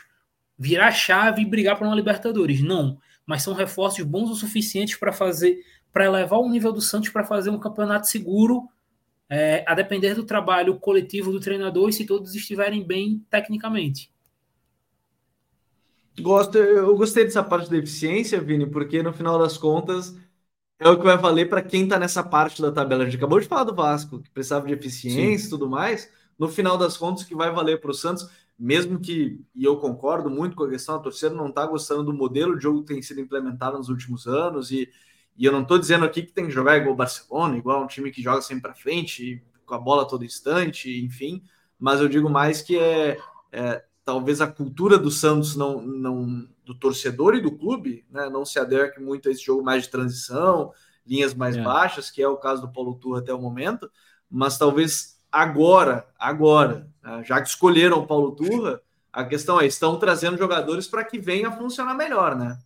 [0.58, 2.62] virar chave e brigar para uma Libertadores.
[2.62, 2.98] Não.
[3.24, 5.60] Mas são reforços bons o suficiente para fazer
[5.94, 8.68] para elevar o nível do Santos para fazer um campeonato seguro,
[9.30, 14.12] é, a depender do trabalho coletivo do treinador e se todos estiverem bem tecnicamente.
[16.20, 20.16] Gosto, eu gostei dessa parte da eficiência, Vini, porque no final das contas
[20.80, 23.04] é o que vai valer para quem está nessa parte da tabela.
[23.04, 26.12] A gente acabou de falar do Vasco, que precisava de eficiência e tudo mais.
[26.38, 30.30] No final das contas, que vai valer para o Santos, mesmo que, e eu concordo
[30.30, 33.02] muito com a questão, a torcida não está gostando do modelo de jogo que tem
[33.02, 34.89] sido implementado nos últimos anos e
[35.38, 37.88] e eu não estou dizendo aqui que tem que jogar igual o Barcelona, igual um
[37.88, 41.44] time que joga sempre para frente, com a bola todo instante, enfim.
[41.80, 43.18] Mas eu digo mais que é,
[43.52, 48.46] é talvez a cultura do Santos não, não do torcedor e do clube, né, não
[48.46, 50.72] se adeque muito a esse jogo mais de transição,
[51.06, 51.62] linhas mais é.
[51.62, 53.92] baixas, que é o caso do Paulo Turra até o momento.
[54.30, 58.82] Mas talvez agora, agora, né, já que escolheram o Paulo Turra,
[59.12, 62.58] a questão é estão trazendo jogadores para que venha a funcionar melhor, né?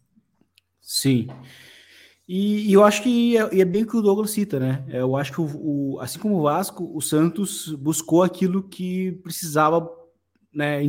[0.80, 1.28] Sim.
[2.28, 4.84] E, e, eu acho que é, é, bem o que o Douglas cita, né?
[4.90, 9.14] É, eu acho que, o, o, assim como o Vasco, o Santos buscou aquilo que
[9.24, 9.90] precisava,
[10.54, 10.82] né?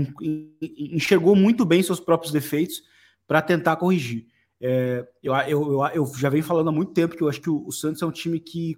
[0.60, 2.82] Enxergou muito bem seus próprios defeitos
[3.26, 4.26] para tentar corrigir.
[4.60, 7.64] É, eu, eu, eu, já venho falando há muito tempo que eu acho que o,
[7.64, 8.76] o Santos é um time que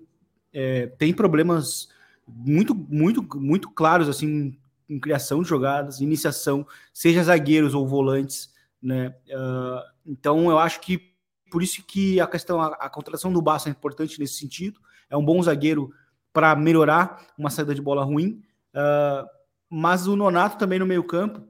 [0.53, 1.89] é, tem problemas
[2.29, 4.55] muito, muito, muito claros assim
[4.89, 8.53] em criação de jogadas, iniciação, seja zagueiros ou volantes,
[8.83, 9.15] né?
[9.29, 11.10] Uh, então eu acho que
[11.51, 14.81] por isso que a questão, a, a contratação do Bassa é importante nesse sentido.
[15.09, 15.93] É um bom zagueiro
[16.33, 18.43] para melhorar uma saída de bola ruim.
[18.75, 19.27] Uh,
[19.69, 21.43] mas o Nonato também no meio campo,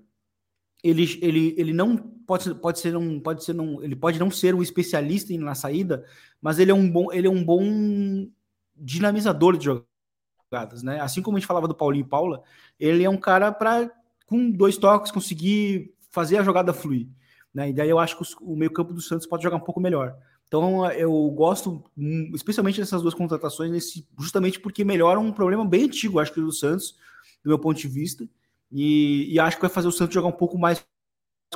[0.82, 4.54] ele, ele, ele não pode, pode ser um pode ser um, ele pode não ser
[4.54, 6.04] um especialista na saída,
[6.40, 8.28] mas ele é um bom ele é um bom
[8.76, 11.00] dinamizador de jogadas, né?
[11.00, 12.42] Assim como a gente falava do Paulinho e Paula,
[12.78, 13.90] ele é um cara para
[14.26, 17.08] com dois toques conseguir fazer a jogada fluir.
[17.54, 17.70] Né?
[17.70, 20.16] E daí eu acho que o meio campo do Santos pode jogar um pouco melhor.
[20.46, 25.84] Então eu gosto hum, especialmente dessas duas contratações, nesse, justamente porque melhoram um problema bem
[25.84, 26.96] antigo, acho que do Santos,
[27.44, 28.28] do meu ponto de vista,
[28.70, 30.84] e, e acho que vai fazer o Santos jogar um pouco mais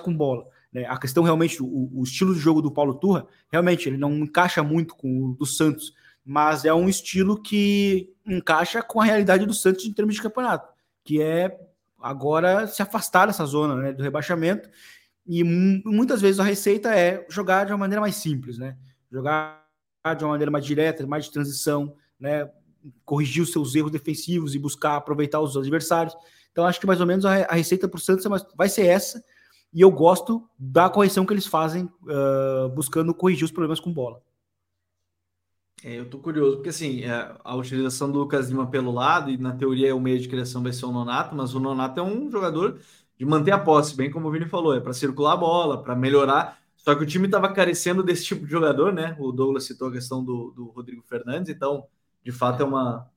[0.00, 0.46] com bola.
[0.72, 0.84] Né?
[0.86, 4.62] A questão realmente, o, o, estilo de jogo do Paulo Turra, realmente ele não encaixa
[4.62, 9.54] muito com o do Santos, mas é um estilo que encaixa com a realidade do
[9.54, 10.72] Santos em termos de campeonato,
[11.04, 11.58] que é
[12.00, 14.68] agora se afastar dessa zona né, do rebaixamento
[15.26, 18.76] e muitas vezes a receita é jogar de uma maneira mais simples, né?
[19.10, 19.64] Jogar
[20.16, 22.50] de uma maneira mais direta, mais de transição, né?
[23.04, 26.14] Corrigir os seus erros defensivos e buscar aproveitar os adversários.
[26.52, 29.24] Então, acho que mais ou menos a, receita para o Santos é vai ser essa.
[29.72, 34.22] E eu gosto da correção que eles fazem, uh, buscando corrigir os problemas com bola.
[35.82, 39.36] É, eu tô curioso, porque assim, é, a utilização do Lucas Lima pelo lado, e
[39.36, 42.30] na teoria o meio de criação vai ser o Nonato, mas o Nonato é um
[42.30, 42.78] jogador
[43.18, 45.94] de manter a posse, bem como o Vini falou, é para circular a bola, para
[45.94, 46.58] melhorar.
[46.76, 49.16] Só que o time estava carecendo desse tipo de jogador, né?
[49.18, 51.86] O Douglas citou a questão do, do Rodrigo Fernandes, então,
[52.22, 53.08] de fato, é uma,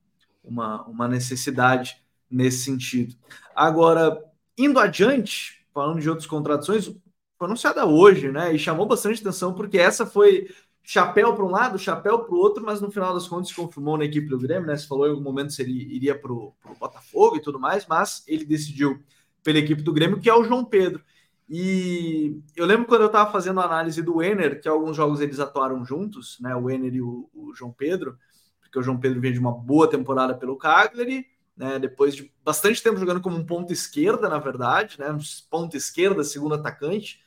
[0.42, 3.14] uma, uma necessidade nesse sentido.
[3.54, 4.18] Agora,
[4.56, 8.54] indo adiante, falando de outras contratações, foi anunciada hoje, né?
[8.54, 10.48] E chamou bastante atenção, porque essa foi
[10.82, 14.06] chapéu para um lado, chapéu para o outro, mas no final das contas confirmou na
[14.06, 14.76] equipe do Grêmio, né?
[14.76, 18.24] Se falou em algum momento se ele iria para o Botafogo e tudo mais, mas
[18.26, 19.02] ele decidiu
[19.42, 21.02] pela equipe do Grêmio, que é o João Pedro.
[21.48, 25.40] E eu lembro quando eu estava fazendo a análise do Ener, que alguns jogos eles
[25.40, 26.54] atuaram juntos, né?
[26.54, 28.18] O Ener e o, o João Pedro,
[28.60, 31.26] porque o João Pedro veio de uma boa temporada pelo Cagliari,
[31.56, 31.78] né?
[31.78, 35.10] Depois de bastante tempo jogando como um ponto esquerda, na verdade, né?
[35.10, 35.18] Um
[35.50, 37.20] ponto esquerda, segundo atacante.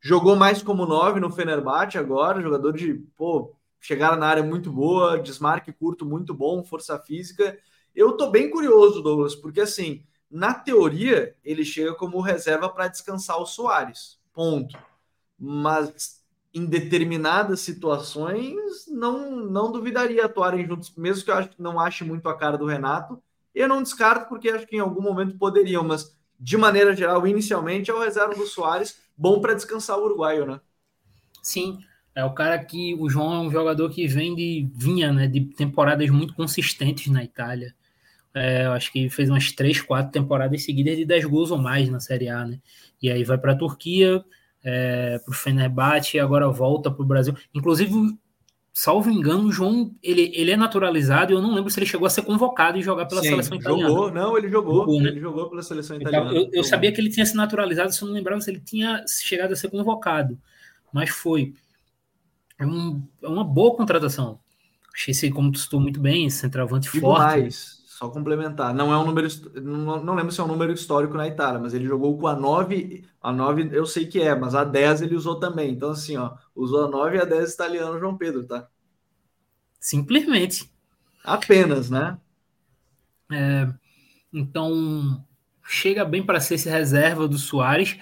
[0.00, 5.18] Jogou mais como nove no Fenerbahçe agora, jogador de pô, chegar na área muito boa,
[5.18, 7.58] desmarque curto muito bom, força física.
[7.94, 13.38] Eu tô bem curioso, Douglas, porque assim, na teoria, ele chega como reserva para descansar
[13.38, 14.18] o Soares.
[14.32, 14.78] Ponto.
[15.38, 16.22] Mas
[16.54, 22.28] em determinadas situações, não, não duvidaria atuarem juntos, mesmo que eu acho não ache muito
[22.28, 23.22] a cara do Renato.
[23.54, 27.90] Eu não descarto, porque acho que em algum momento poderiam, mas de maneira geral, inicialmente
[27.90, 30.60] é o reserva do Soares, bom para descansar o uruguaio, né?
[31.42, 31.78] Sim,
[32.14, 35.40] é o cara que o João é um jogador que vem de vinha, né, de
[35.40, 37.74] temporadas muito consistentes na Itália.
[38.34, 41.88] É, eu acho que fez umas três, quatro temporadas seguidas de 10 gols ou mais
[41.90, 42.58] na Série A, né?
[43.00, 44.24] E aí vai para a Turquia,
[44.64, 47.34] é, para o Fenerbahçe, e agora volta para o Brasil.
[47.54, 47.92] Inclusive,
[48.72, 52.06] salvo engano, o João ele, ele é naturalizado e eu não lembro se ele chegou
[52.06, 53.88] a ser convocado e jogar pela Sim, seleção italiana.
[53.88, 55.08] Jogou, não, ele jogou, jogou né?
[55.10, 56.30] ele jogou pela seleção então, italiana.
[56.30, 59.04] Então, eu, eu sabia que ele tinha se naturalizado, só não lembrava se ele tinha
[59.06, 60.38] chegado a ser convocado,
[60.90, 61.52] mas foi.
[62.58, 64.38] É, um, é uma boa contratação.
[64.94, 67.40] Achei como tu citou muito bem, esse centroavante Digo forte.
[67.40, 68.74] Mais só complementar.
[68.74, 69.28] Não é um número,
[69.62, 72.34] não, não lembro se é um número histórico na Itália, mas ele jogou com a
[72.34, 75.70] 9, a 9 eu sei que é, mas a 10 ele usou também.
[75.70, 78.66] Então, assim, ó, usou a 9 e a 10 italiano João Pedro, tá?
[79.78, 80.68] Simplesmente.
[81.24, 82.18] Apenas, né?
[83.30, 83.68] É,
[84.32, 85.24] então,
[85.64, 87.96] chega bem para ser esse reserva do Soares.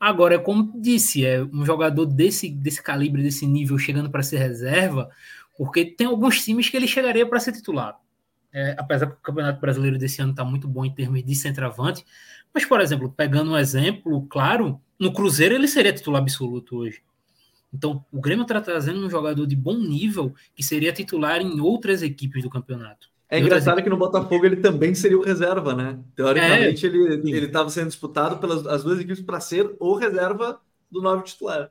[0.00, 5.10] Agora, como disse, é um jogador desse, desse calibre, desse nível, chegando para ser reserva,
[5.58, 8.00] porque tem alguns times que ele chegaria para ser titular
[8.52, 12.04] é, apesar que o Campeonato Brasileiro desse ano está muito bom em termos de centroavante,
[12.52, 17.02] mas, por exemplo, pegando um exemplo claro, no Cruzeiro ele seria titular absoluto hoje.
[17.72, 22.02] Então, o Grêmio está trazendo um jogador de bom nível que seria titular em outras
[22.02, 23.10] equipes do campeonato.
[23.30, 25.98] É engraçado que no Botafogo ele também seria o reserva, né?
[26.14, 31.00] Teoricamente, é, ele estava sendo disputado pelas as duas equipes para ser o reserva do
[31.00, 31.70] novo titular.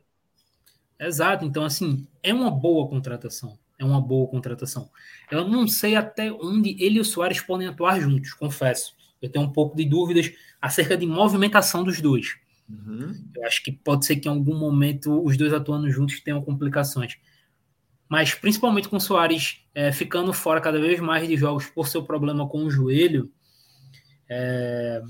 [1.00, 1.46] Exato.
[1.46, 4.90] Então, assim, é uma boa contratação é uma boa contratação.
[5.30, 8.94] Eu não sei até onde ele e o Soares podem atuar juntos, confesso.
[9.22, 12.36] Eu tenho um pouco de dúvidas acerca de movimentação dos dois.
[12.70, 13.14] Uhum.
[13.36, 17.18] Eu acho que pode ser que em algum momento os dois atuando juntos tenham complicações.
[18.08, 22.04] Mas principalmente com o Soares é, ficando fora cada vez mais de jogos por seu
[22.04, 23.32] problema com o joelho,
[24.30, 25.02] é,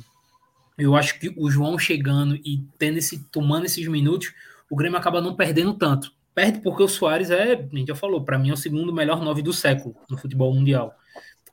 [0.78, 4.34] eu acho que o João chegando e tendo esse, tomando esses minutos,
[4.70, 6.14] o Grêmio acaba não perdendo tanto.
[6.34, 9.22] Perde porque o Soares é, a gente já falou, para mim é o segundo melhor
[9.22, 10.96] nove do século no futebol mundial.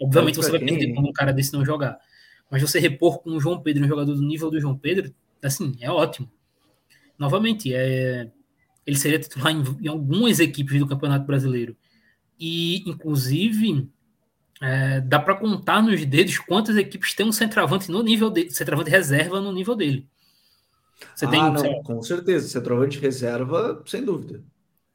[0.01, 1.99] Obviamente você vai perder quando um cara desse não jogar.
[2.51, 5.13] Mas você repor com o João Pedro, um jogador do nível do João Pedro,
[5.43, 6.31] assim, é ótimo.
[7.19, 8.31] Novamente, é,
[8.87, 11.77] ele seria titular em, em algumas equipes do Campeonato Brasileiro.
[12.39, 13.89] E, inclusive,
[14.63, 18.91] é, dá para contar nos dedos quantas equipes têm um centroavante no nível dele, centroavante
[18.91, 20.07] reserva no nível dele.
[21.15, 24.43] Você ah, tem, não, com certeza, centroavante reserva, sem dúvida.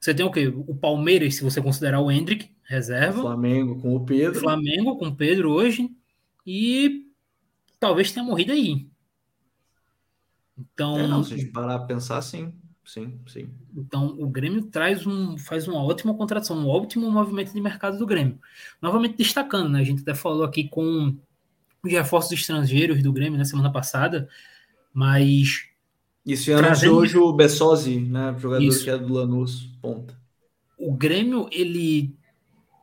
[0.04, 0.48] Você tem o quê?
[0.48, 3.22] O Palmeiras, se você considerar o Hendrick, reserva.
[3.22, 4.38] Flamengo com o Pedro.
[4.38, 5.90] Flamengo com o Pedro hoje.
[6.46, 7.06] E
[7.80, 8.86] talvez tenha morrido aí.
[10.58, 10.98] Então.
[10.98, 12.52] É, não, se a gente parar a pensar, sim.
[12.84, 13.48] Sim, sim.
[13.74, 18.06] Então, o Grêmio traz um, faz uma ótima contratação, um ótimo movimento de mercado do
[18.06, 18.38] Grêmio.
[18.82, 19.80] Novamente destacando, né?
[19.80, 21.16] A gente até falou aqui com
[21.82, 24.28] os reforços estrangeiros do Grêmio na semana passada,
[24.92, 25.66] mas
[26.24, 26.96] isso ano Trazendo...
[26.96, 28.34] hoje o Bessosi, né?
[28.38, 28.84] Jogador Isso.
[28.84, 30.18] que é do Lanús, ponta.
[30.78, 32.16] O Grêmio, ele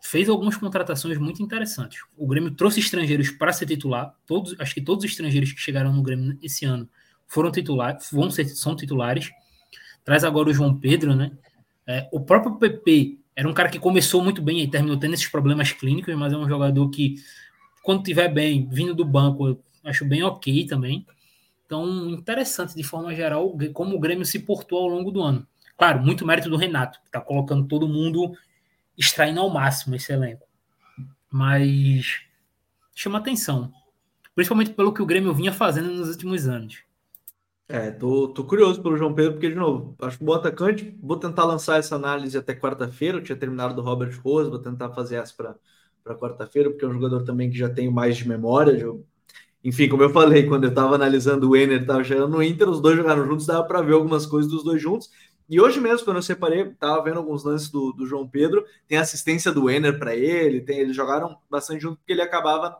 [0.01, 2.01] fez algumas contratações muito interessantes.
[2.17, 4.15] O Grêmio trouxe estrangeiros para ser titular.
[4.27, 6.87] Todos, acho que todos os estrangeiros que chegaram no Grêmio esse ano
[7.27, 9.29] foram titulares, vão ser, são titulares.
[10.03, 11.31] Traz agora o João Pedro, né?
[11.87, 15.27] É, o próprio PP era um cara que começou muito bem e terminou tendo esses
[15.27, 17.15] problemas clínicos, mas é um jogador que,
[17.81, 21.05] quando tiver bem, vindo do banco, eu acho bem ok também.
[21.71, 25.47] Então, interessante de forma geral como o Grêmio se portou ao longo do ano.
[25.77, 28.33] Claro, muito mérito do Renato, que está colocando todo mundo
[28.97, 30.45] extraindo ao máximo esse elenco.
[31.31, 32.23] Mas
[32.93, 33.71] chama atenção.
[34.35, 36.83] Principalmente pelo que o Grêmio vinha fazendo nos últimos anos.
[37.69, 40.99] É, tô, tô curioso pelo João Pedro, porque, de novo, acho que bom atacante.
[41.01, 43.17] Vou tentar lançar essa análise até quarta-feira.
[43.17, 45.33] Eu tinha terminado do Robert Rose, vou tentar fazer essa
[46.03, 48.77] para quarta-feira, porque é um jogador também que já tenho mais de memória.
[49.63, 52.81] Enfim, como eu falei, quando eu estava analisando o Ener, estava chegando no Inter, os
[52.81, 55.09] dois jogaram juntos, dava para ver algumas coisas dos dois juntos.
[55.47, 58.97] E hoje mesmo, quando eu separei, estava vendo alguns lances do, do João Pedro, tem
[58.97, 62.77] assistência do Ener para ele, tem, eles jogaram bastante junto, porque ele acabava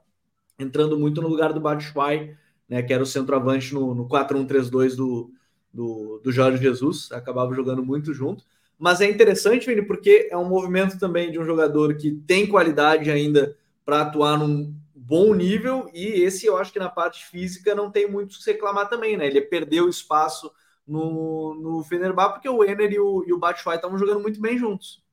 [0.57, 2.36] entrando muito no lugar do Batshuayi,
[2.67, 5.32] né, que era o centroavante no, no 4-1-3-2 do,
[5.73, 8.43] do, do Jorge Jesus, acabava jogando muito junto.
[8.79, 13.11] Mas é interessante, Vini, porque é um movimento também de um jogador que tem qualidade
[13.11, 13.55] ainda
[13.86, 14.73] para atuar num
[15.12, 18.88] bom nível, e esse eu acho que na parte física não tem muito que reclamar
[18.88, 19.28] também, né?
[19.28, 20.49] Ele perdeu espaço
[20.88, 24.57] no, no Fenerbahçe porque o Ener e o, e o Batshuayi estavam jogando muito bem
[24.57, 25.03] juntos.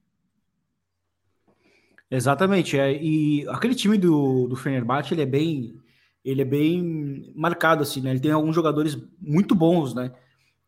[2.09, 5.75] Exatamente, é, e aquele time do, do Fenerbahçe, ele é bem
[6.25, 8.11] ele é bem marcado, assim, né?
[8.11, 10.13] Ele tem alguns jogadores muito bons, né?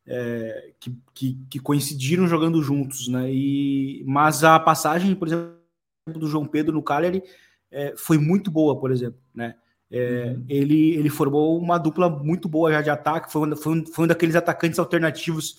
[0.06, 3.32] É, que, que, que, coincidiram jogando juntos, né?
[3.32, 5.54] E, mas a passagem, por exemplo,
[6.06, 7.22] do João Pedro no Cagliari
[7.70, 9.54] é, foi muito boa, por exemplo, né?
[9.90, 10.44] É, uhum.
[10.48, 14.04] ele, ele formou uma dupla muito boa já de ataque, foi um, foi um, foi
[14.04, 15.56] um daqueles atacantes alternativos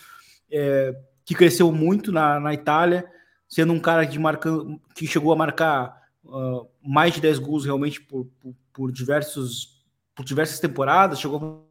[0.50, 0.96] é,
[1.26, 3.06] que cresceu muito na, na Itália,
[3.50, 8.00] sendo um cara que, marcando, que chegou a marcar uh, mais de 10 gols realmente
[8.00, 9.84] por, por, por, diversos,
[10.16, 11.68] por diversas temporadas, chegou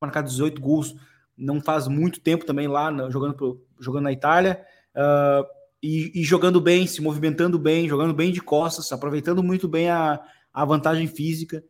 [0.00, 0.94] a marcar 18 gols
[1.36, 4.64] não faz muito tempo também lá, jogando, jogando na Itália.
[4.94, 5.44] Uh,
[5.82, 10.20] e, e, jogando bem, se movimentando bem, jogando bem de costas, aproveitando muito bem a,
[10.54, 11.62] a vantagem física.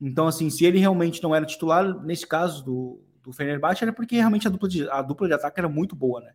[0.00, 4.16] Então, assim, se ele realmente não era titular, nesse caso do, do Fenerbahçe, era porque
[4.16, 6.32] realmente a dupla, de, a dupla de ataque era muito boa, né?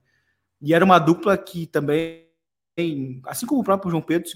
[0.61, 2.29] E era uma dupla que também,
[3.25, 4.29] assim como o próprio João Pedro,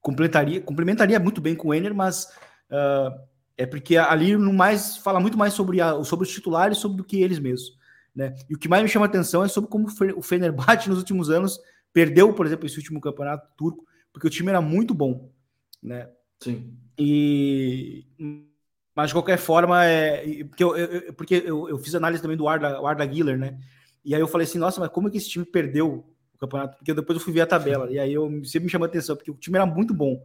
[0.00, 2.24] complementaria, complementaria muito bem com o Ener, mas
[2.70, 3.14] uh,
[3.56, 7.04] é porque ali no mais fala muito mais sobre, a, sobre os titulares sobre do
[7.04, 7.76] que eles mesmos.
[8.14, 8.34] Né?
[8.48, 9.86] E o que mais me chama atenção é sobre como
[10.16, 11.60] o Fenerbahçe nos últimos anos
[11.92, 15.32] Perdeu, por exemplo, esse último campeonato turco, porque o time era muito bom,
[15.82, 16.08] né?
[16.40, 16.76] Sim.
[16.98, 18.04] E
[18.94, 22.48] mas de qualquer forma é porque eu, eu porque eu, eu, fiz análise também do
[22.48, 23.58] Arda, Arda Guiller, né?
[24.04, 26.76] E aí eu falei assim, nossa, mas como é que esse time perdeu o campeonato?
[26.76, 29.16] Porque depois eu fui ver a tabela e aí eu sempre me chamou a atenção
[29.16, 30.20] porque o time era muito bom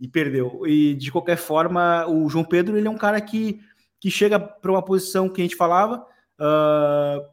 [0.00, 0.66] e perdeu.
[0.66, 3.60] E de qualquer forma, o João Pedro ele é um cara que
[4.00, 6.06] que chega para uma posição que a gente falava.
[6.38, 7.26] Uh,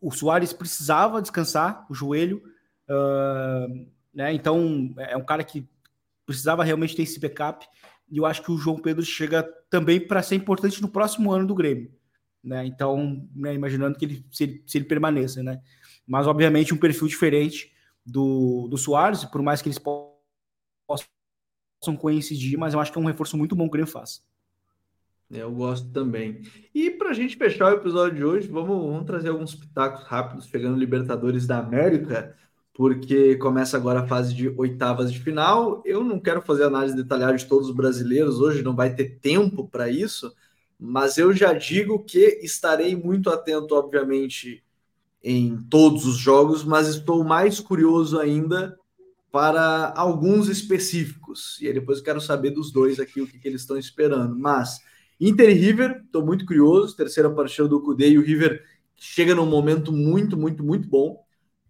[0.00, 2.40] o Soares precisava descansar o joelho,
[2.88, 4.32] Uh, né?
[4.32, 5.68] Então, é um cara que
[6.26, 7.66] precisava realmente ter esse backup.
[8.10, 11.46] E eu acho que o João Pedro chega também para ser importante no próximo ano
[11.46, 11.90] do Grêmio.
[12.42, 12.66] Né?
[12.66, 15.60] Então, né, imaginando que ele se, ele se, ele permaneça, né?
[16.06, 17.72] Mas, obviamente, um perfil diferente
[18.04, 21.06] do, do Soares, por mais que eles possam
[21.98, 24.24] coincidir, mas eu acho que é um reforço muito bom que o Grêmio faz.
[25.32, 26.42] É, eu gosto também.
[26.72, 30.46] E para a gente fechar o episódio de hoje, vamos, vamos trazer alguns pitacos rápidos,
[30.46, 32.36] pegando Libertadores da América
[32.76, 35.82] porque começa agora a fase de oitavas de final.
[35.82, 39.66] Eu não quero fazer análise detalhada de todos os brasileiros hoje, não vai ter tempo
[39.66, 40.30] para isso,
[40.78, 44.62] mas eu já digo que estarei muito atento, obviamente,
[45.24, 48.78] em todos os jogos, mas estou mais curioso ainda
[49.32, 51.58] para alguns específicos.
[51.62, 54.38] E aí depois eu quero saber dos dois aqui o que, que eles estão esperando.
[54.38, 54.80] Mas
[55.18, 56.94] Inter e River, estou muito curioso.
[56.94, 58.62] Terceira partida do Cudê e o River
[58.96, 61.25] chega num momento muito, muito, muito bom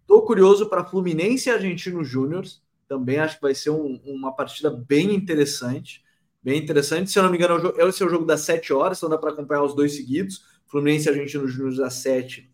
[0.07, 2.45] Estou curioso para Fluminense e Argentino Júnior.
[2.87, 6.01] Também acho que vai ser um, uma partida bem interessante.
[6.41, 7.11] Bem interessante.
[7.11, 9.17] Se eu não me engano, é esse é o jogo das 7 horas, então dá
[9.17, 10.45] para acompanhar os dois seguidos.
[10.65, 12.49] Fluminense e Argentino Júnior às 7,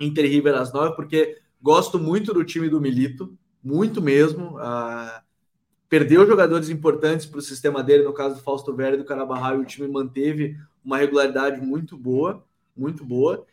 [0.00, 4.56] Inter e River às 9, porque gosto muito do time do Milito, muito mesmo.
[4.56, 5.22] Ah,
[5.90, 9.58] perdeu jogadores importantes para o sistema dele, no caso do Fausto Vera e do Carabarral,
[9.58, 12.42] e o time manteve uma regularidade muito boa,
[12.74, 13.46] muito boa.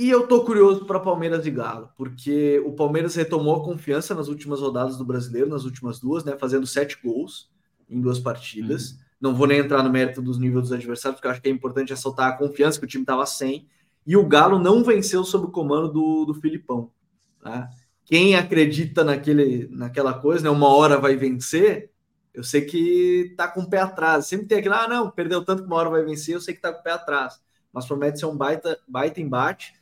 [0.00, 4.28] E eu tô curioso para Palmeiras e Galo, porque o Palmeiras retomou a confiança nas
[4.28, 7.50] últimas rodadas do Brasileiro, nas últimas duas, né, fazendo sete gols
[7.86, 8.92] em duas partidas.
[8.92, 8.98] Uhum.
[9.20, 11.52] Não vou nem entrar no mérito dos níveis dos adversários, porque eu acho que é
[11.52, 13.66] importante ressaltar a confiança que o time estava sem.
[14.06, 16.90] E o Galo não venceu sob o comando do, do Filipão.
[17.38, 17.68] Tá?
[18.06, 21.90] Quem acredita naquele, naquela coisa, né, uma hora vai vencer,
[22.32, 24.28] eu sei que tá com o pé atrás.
[24.28, 26.60] Sempre tem aquele, ah, não, perdeu tanto que uma hora vai vencer, eu sei que
[26.62, 27.38] tá com o pé atrás.
[27.70, 29.78] Mas promete ser um baita, baita embate.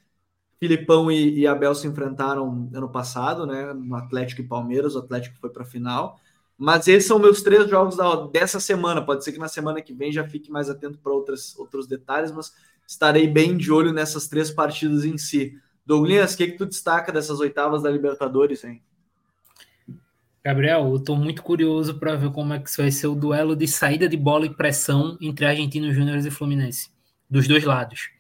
[0.59, 3.73] Filipão e, e, Abel se enfrentaram ano passado, né?
[3.73, 6.19] No Atlético e Palmeiras, o Atlético foi para a final.
[6.57, 9.01] Mas esses são meus três jogos da, dessa semana.
[9.01, 12.53] Pode ser que na semana que vem já fique mais atento para outros detalhes, mas
[12.87, 15.57] estarei bem de olho nessas três partidas em si.
[15.87, 18.83] Douglas, o que, que tu destaca dessas oitavas da Libertadores, hein?
[20.45, 23.69] Gabriel, eu estou muito curioso para ver como é que vai ser o duelo de
[23.69, 26.91] saída de bola e pressão entre Argentinos Júnior e Fluminense,
[27.31, 28.18] dos dois lados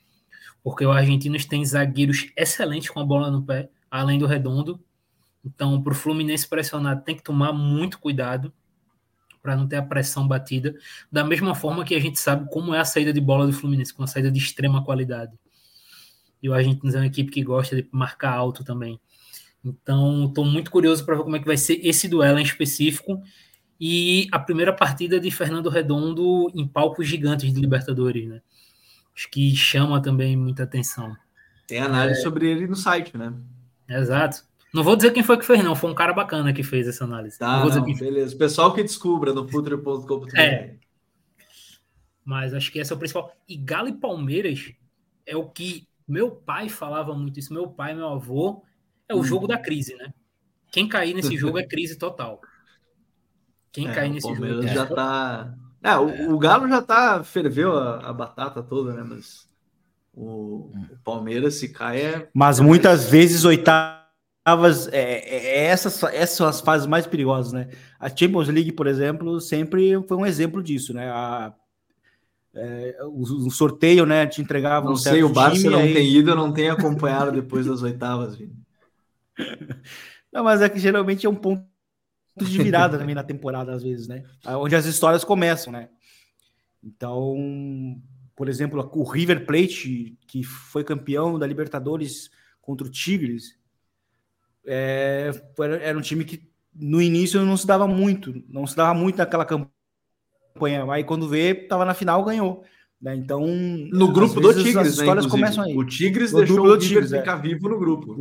[0.68, 4.78] porque o Argentinos tem zagueiros excelentes com a bola no pé, além do redondo.
[5.42, 8.52] Então, para o Fluminense pressionar, tem que tomar muito cuidado
[9.42, 10.74] para não ter a pressão batida,
[11.10, 13.94] da mesma forma que a gente sabe como é a saída de bola do Fluminense,
[13.94, 15.32] com uma saída de extrema qualidade.
[16.42, 19.00] E o Argentinos é uma equipe que gosta de marcar alto também.
[19.64, 23.22] Então, estou muito curioso para ver como é que vai ser esse duelo em específico
[23.80, 28.42] e a primeira partida de Fernando Redondo em palcos gigantes de Libertadores, né?
[29.18, 31.16] Acho que chama também muita atenção.
[31.66, 32.22] Tem análise é...
[32.22, 33.34] sobre ele no site, né?
[33.88, 34.44] Exato.
[34.72, 35.74] Não vou dizer quem foi que fez, não.
[35.74, 37.36] Foi um cara bacana que fez essa análise.
[37.36, 38.36] Tá, não não, beleza.
[38.36, 40.38] O pessoal que descubra no futuro.com.br.
[40.38, 40.76] É.
[42.24, 43.34] Mas acho que esse é o principal.
[43.48, 44.72] E Galo e Palmeiras
[45.26, 47.52] é o que meu pai falava muito isso.
[47.52, 48.62] Meu pai, meu avô,
[49.08, 49.24] é o hum.
[49.24, 50.14] jogo da crise, né?
[50.70, 52.40] Quem cair nesse jogo é crise total.
[53.72, 54.62] Quem é, cair nesse jogo.
[54.62, 55.58] É já tá.
[55.82, 56.28] É, o, é.
[56.28, 57.22] o, Galo já tá.
[57.22, 59.04] ferveu a, a batata toda, né?
[59.06, 59.48] Mas
[60.14, 62.28] o, o Palmeiras, se cai, é.
[62.34, 64.88] Mas muitas vezes oitavas.
[64.92, 67.68] É, é, é, essas, essas são as fases mais perigosas, né?
[67.98, 71.10] A Champions League, por exemplo, sempre foi um exemplo disso, né?
[71.10, 71.52] A,
[72.54, 74.26] é, o, o, sorteio, né?
[74.26, 75.94] Te entregava não um sei, o Barça não aí...
[75.94, 78.50] tem ido, eu não tenho acompanhado depois das oitavas, viu?
[80.30, 81.64] Não, mas é que geralmente é um ponto
[82.44, 84.24] de virada também na temporada, às vezes, né?
[84.46, 85.88] Onde as histórias começam, né?
[86.82, 87.36] Então,
[88.36, 92.30] por exemplo, o River Plate, que foi campeão da Libertadores
[92.60, 93.58] contra o Tigres,
[94.66, 95.30] é,
[95.82, 99.44] era um time que no início não se dava muito, não se dava muito naquela
[99.44, 100.84] campanha.
[100.90, 102.62] Aí quando vê, estava na final, ganhou.
[103.00, 103.14] Né?
[103.16, 105.76] Então, no grupo do Tigres, as né, histórias né, começam aí.
[105.76, 107.42] O Tigres no deixou o Tigres, ficar é.
[107.42, 108.16] vivo no grupo.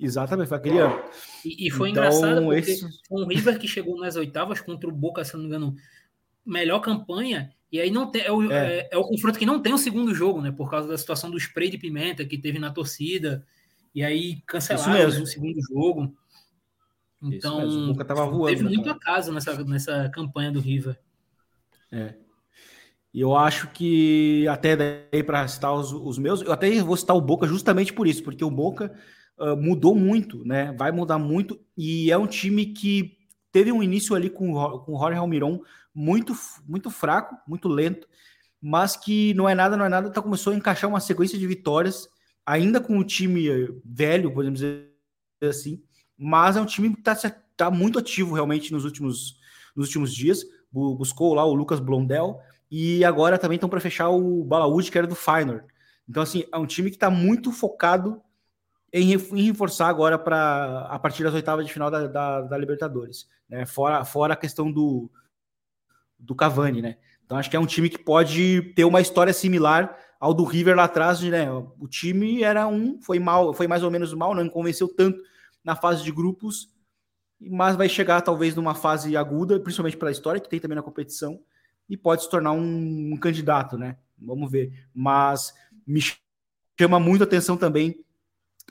[0.00, 0.98] Exatamente, foi aquele ano.
[1.44, 2.86] E, e foi então, engraçado porque esse...
[3.10, 5.74] um River que chegou nas oitavas contra o Boca, se não me engano,
[6.44, 8.78] melhor campanha, e aí não tem, é o, é.
[8.78, 10.50] É, é o confronto que não tem o segundo jogo, né?
[10.50, 13.46] Por causa da situação do spray de pimenta que teve na torcida,
[13.94, 16.16] e aí cancelaram o segundo jogo.
[17.22, 18.96] Então, o Boca tava voando, teve muito cara.
[18.96, 20.98] acaso nessa, nessa campanha do River.
[21.92, 22.14] É.
[23.12, 27.14] E eu acho que até daí para citar os, os meus, eu até vou citar
[27.14, 28.96] o Boca justamente por isso, porque o Boca
[29.40, 30.72] uh, mudou muito, né?
[30.72, 33.18] Vai mudar muito e é um time que
[33.50, 35.60] teve um início ali com, com o Jorge Almiron
[35.94, 36.34] muito,
[36.68, 38.06] muito fraco, muito lento,
[38.60, 41.46] mas que não é nada, não é nada, tá, começou a encaixar uma sequência de
[41.46, 42.08] vitórias,
[42.44, 43.48] ainda com o time
[43.84, 44.90] velho, podemos dizer
[45.42, 45.82] assim,
[46.16, 47.16] mas é um time que está
[47.56, 49.38] tá muito ativo realmente nos últimos,
[49.74, 50.44] nos últimos dias.
[50.70, 52.38] Buscou lá o Lucas Blondel
[52.70, 55.64] e agora também estão para fechar o Balaúde, que era do Feyenoord.
[56.08, 58.22] Então, assim, é um time que está muito focado
[58.92, 59.16] em,
[59.46, 63.64] reforçar agora para a partir das oitavas de final da, da, da Libertadores, né?
[63.66, 65.10] Fora, fora a questão do,
[66.18, 66.96] do Cavani, né?
[67.24, 70.76] Então acho que é um time que pode ter uma história similar ao do River
[70.76, 71.50] lá atrás, né?
[71.78, 75.22] O time era um, foi mal, foi mais ou menos mal, não convenceu tanto
[75.64, 76.68] na fase de grupos,
[77.40, 81.40] mas vai chegar talvez numa fase aguda, principalmente pela história que tem também na competição,
[81.88, 83.96] e pode se tornar um, um candidato, né?
[84.18, 84.88] Vamos ver.
[84.92, 85.54] Mas
[85.86, 86.00] me
[86.78, 88.04] chama muito atenção também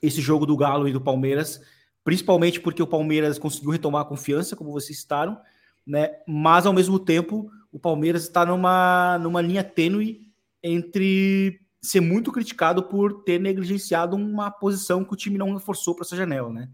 [0.02, 1.62] esse jogo do Galo e do Palmeiras,
[2.04, 5.40] principalmente porque o Palmeiras conseguiu retomar a confiança, como vocês citaram,
[5.86, 6.12] né?
[6.28, 10.28] Mas ao mesmo tempo, o Palmeiras está numa, numa linha tênue
[10.64, 16.06] entre ser muito criticado por ter negligenciado uma posição que o time não reforçou para
[16.06, 16.70] essa janela, né?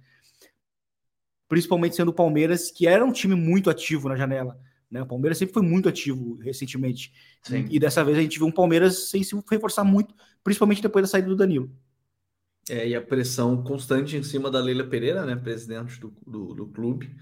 [1.48, 4.60] Principalmente sendo o Palmeiras, que era um time muito ativo na janela.
[4.90, 5.02] Né?
[5.02, 7.14] O Palmeiras sempre foi muito ativo recentemente.
[7.44, 7.68] Sim.
[7.70, 11.08] E dessa vez a gente viu um Palmeiras sem se reforçar muito, principalmente depois da
[11.08, 11.70] saída do Danilo.
[12.70, 16.68] É, e a pressão constante em cima da Leila Pereira, né, presidente do, do, do
[16.68, 17.16] clube,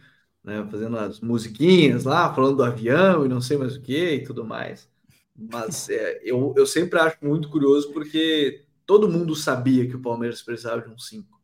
[0.44, 4.24] né, fazendo as musiquinhas lá, falando do avião e não sei mais o que e
[4.24, 4.90] tudo mais.
[5.36, 10.42] Mas é, eu, eu sempre acho muito curioso porque todo mundo sabia que o Palmeiras
[10.42, 11.42] precisava de um 5.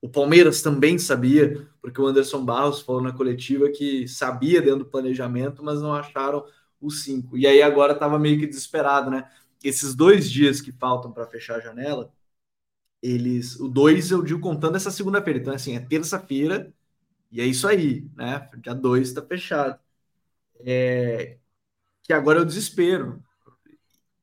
[0.00, 4.84] O Palmeiras também sabia, porque o Anderson Barros falou na coletiva que sabia dentro do
[4.86, 6.44] planejamento, mas não acharam
[6.80, 7.38] o 5.
[7.38, 9.28] E aí agora estava meio que desesperado, né?
[9.62, 12.12] Esses dois dias que faltam para fechar a janela,
[13.04, 13.60] eles.
[13.60, 15.38] O 2 eu digo contando essa segunda-feira.
[15.38, 16.72] Então, assim, é terça-feira
[17.30, 18.48] e é isso aí, né?
[18.58, 19.78] Dia 2 está fechado.
[20.60, 21.38] É,
[22.02, 23.22] que agora é o desespero.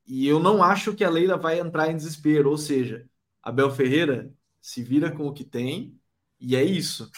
[0.08, 2.50] E eu não acho que a Leila vai entrar em desespero.
[2.50, 3.08] Ou seja,
[3.44, 6.00] Abel Ferreira se vira com o que tem
[6.40, 7.12] e é isso.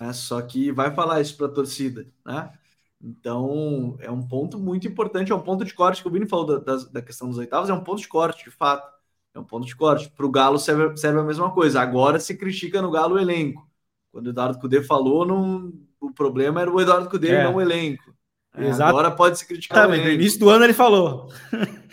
[0.00, 0.12] Né?
[0.12, 2.52] Só que vai falar isso para a torcida, né?
[3.00, 6.46] Então, é um ponto muito importante, é um ponto de corte que o Vini falou
[6.46, 9.01] da, da, da questão dos oitavos, é um ponto de corte, de fato.
[9.34, 10.10] É um ponto de corte.
[10.10, 11.80] Para o Galo serve, serve a mesma coisa.
[11.80, 13.66] Agora se critica no Galo o elenco.
[14.10, 17.44] Quando o Eduardo Cudê falou, não, o problema era o Eduardo Cudê é.
[17.44, 18.12] não o elenco.
[18.54, 19.88] É, agora pode se criticar.
[19.88, 21.32] no início do ano ele falou.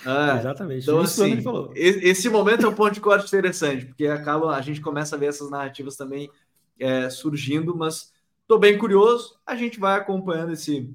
[0.05, 0.83] É, Exatamente.
[0.83, 1.71] Então, assim, ele falou.
[1.73, 5.27] Esse momento é um ponto de corte interessante, porque acaba, a gente começa a ver
[5.27, 6.29] essas narrativas também
[6.77, 8.11] é, surgindo, mas
[8.41, 9.39] estou bem curioso.
[9.45, 10.93] A gente vai acompanhando esse,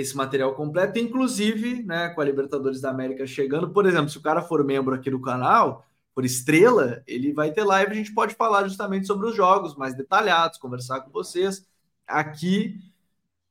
[0.00, 3.70] esse material completo, inclusive, né, com a Libertadores da América chegando.
[3.70, 7.64] Por exemplo, se o cara for membro aqui do canal, por estrela, ele vai ter
[7.64, 11.66] live, a gente pode falar justamente sobre os jogos mais detalhados, conversar com vocês.
[12.06, 12.78] Aqui,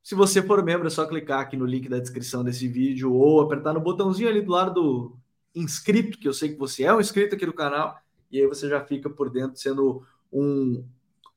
[0.04, 3.42] se você for membro, é só clicar aqui no link da descrição desse vídeo ou
[3.42, 5.18] apertar no botãozinho ali do lado do
[5.56, 7.98] inscrito, que eu sei que você é um inscrito aqui do canal,
[8.32, 10.86] e aí você já fica por dentro sendo um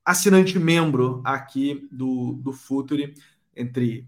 [0.05, 3.15] assinante membro aqui do, do Futuri,
[3.57, 4.07] entre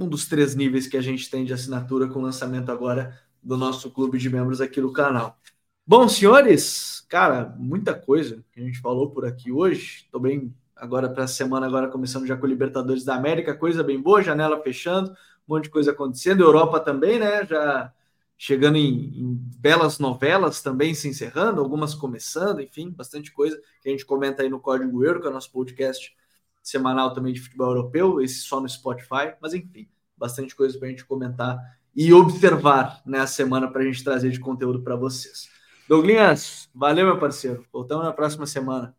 [0.00, 3.56] um dos três níveis que a gente tem de assinatura com o lançamento agora do
[3.56, 5.38] nosso clube de membros aqui do canal.
[5.86, 10.04] Bom, senhores, cara, muita coisa que a gente falou por aqui hoje.
[10.04, 13.84] Estou bem agora para a semana, agora começando já com o Libertadores da América, coisa
[13.84, 16.42] bem boa, janela fechando, um monte de coisa acontecendo.
[16.42, 17.44] Europa também, né?
[17.44, 17.92] Já
[18.38, 23.92] chegando em, em, belas novelas também se encerrando, algumas começando, enfim, bastante coisa que a
[23.92, 26.16] gente comenta aí no Código Euro, que é o nosso podcast
[26.62, 30.90] semanal também de futebol europeu, esse só no Spotify, mas enfim, bastante coisa para a
[30.90, 31.58] gente comentar
[31.94, 35.48] e observar na né, semana para a gente trazer de conteúdo para vocês.
[35.88, 37.66] Douglas, valeu, meu parceiro.
[37.72, 38.94] Voltamos na próxima semana.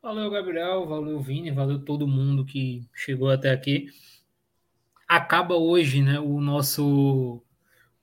[0.00, 0.86] Valeu, Gabriel.
[0.86, 1.50] Valeu, Vini.
[1.50, 3.86] Valeu todo mundo que chegou até aqui.
[5.08, 7.42] Acaba hoje, né, o nosso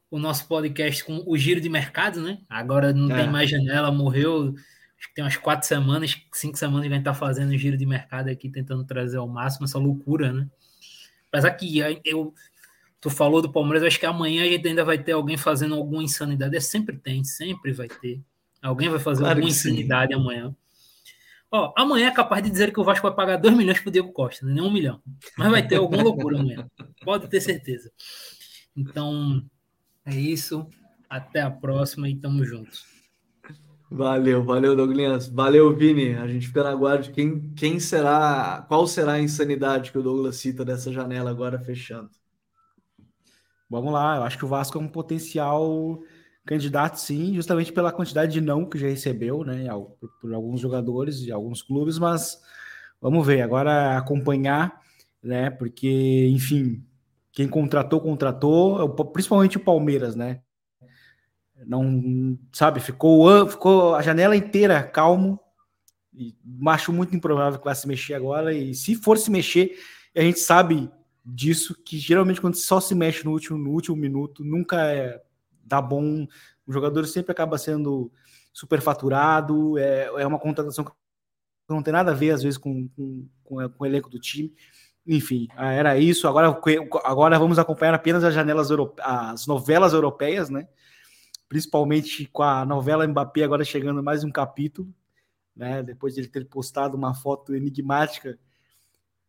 [0.10, 2.40] o nosso podcast com o giro de mercado, né?
[2.50, 3.22] Agora não é.
[3.22, 4.54] tem mais janela, morreu
[4.98, 7.86] acho que tem umas quatro semanas, cinco semanas que a gente tá fazendo giro de
[7.86, 10.50] mercado aqui, tentando trazer ao máximo essa loucura, né?
[11.28, 12.34] Apesar que eu,
[13.00, 16.04] tu falou do Palmeiras, acho que amanhã a gente ainda vai ter alguém fazendo alguma
[16.04, 16.56] insanidade.
[16.56, 18.22] É, sempre tem, sempre vai ter.
[18.62, 20.20] Alguém vai fazer claro alguma insanidade sim.
[20.20, 20.56] amanhã.
[21.52, 24.12] Ó, amanhã é capaz de dizer que o Vasco vai pagar 2 milhões pro Diego
[24.12, 25.02] Costa, nem um milhão.
[25.38, 26.68] Mas vai ter alguma loucura amanhã.
[27.04, 27.92] Pode ter certeza.
[28.76, 29.46] Então,
[30.06, 30.68] é isso.
[31.10, 32.97] Até a próxima e tamo juntos.
[33.90, 35.28] Valeu, valeu, Douglas.
[35.28, 36.16] Valeu, Vini.
[36.16, 40.04] A gente fica na guarda de quem, quem será, qual será a insanidade que o
[40.04, 42.10] Douglas cita dessa janela agora fechando.
[43.70, 46.00] Vamos lá, eu acho que o Vasco é um potencial
[46.46, 49.68] candidato, sim, justamente pela quantidade de não que já recebeu, né,
[50.00, 52.42] por, por alguns jogadores e alguns clubes, mas
[53.02, 54.82] vamos ver, agora acompanhar,
[55.22, 56.82] né, porque, enfim,
[57.34, 60.42] quem contratou, contratou, principalmente o Palmeiras, né,
[61.66, 65.40] não sabe, ficou, ficou a janela inteira calmo.
[66.14, 66.36] E
[66.68, 68.54] acho muito improvável que vai se mexer agora.
[68.54, 69.78] E se for se mexer,
[70.16, 70.90] a gente sabe
[71.24, 75.22] disso, que geralmente quando só se mexe no último, no último minuto, nunca é,
[75.64, 76.28] dá bom.
[76.66, 78.12] O jogador sempre acaba sendo
[78.52, 79.78] superfaturado.
[79.78, 80.92] É, é uma contratação que
[81.70, 84.54] não tem nada a ver, às vezes, com, com, com, com o elenco do time.
[85.06, 86.28] Enfim, era isso.
[86.28, 86.60] Agora,
[87.06, 88.70] agora vamos acompanhar apenas as janelas
[89.00, 90.68] as novelas europeias, né?
[91.48, 94.94] Principalmente com a novela Mbappé agora chegando mais um capítulo,
[95.56, 95.82] né?
[95.82, 98.38] Depois de ele ter postado uma foto enigmática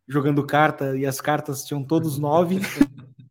[0.07, 2.59] jogando carta e as cartas tinham todos nove.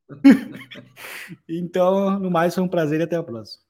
[1.48, 3.62] então, no mais, foi um prazer e até a próxima.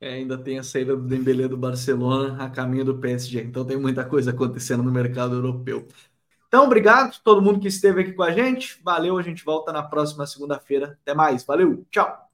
[0.00, 3.42] É, ainda tem a saída do Dembélé do Barcelona a caminho do PSG.
[3.42, 5.86] Então tem muita coisa acontecendo no mercado europeu.
[6.48, 8.80] Então, obrigado a todo mundo que esteve aqui com a gente.
[8.82, 10.98] Valeu, a gente volta na próxima segunda-feira.
[11.02, 11.44] Até mais.
[11.44, 12.29] Valeu, tchau.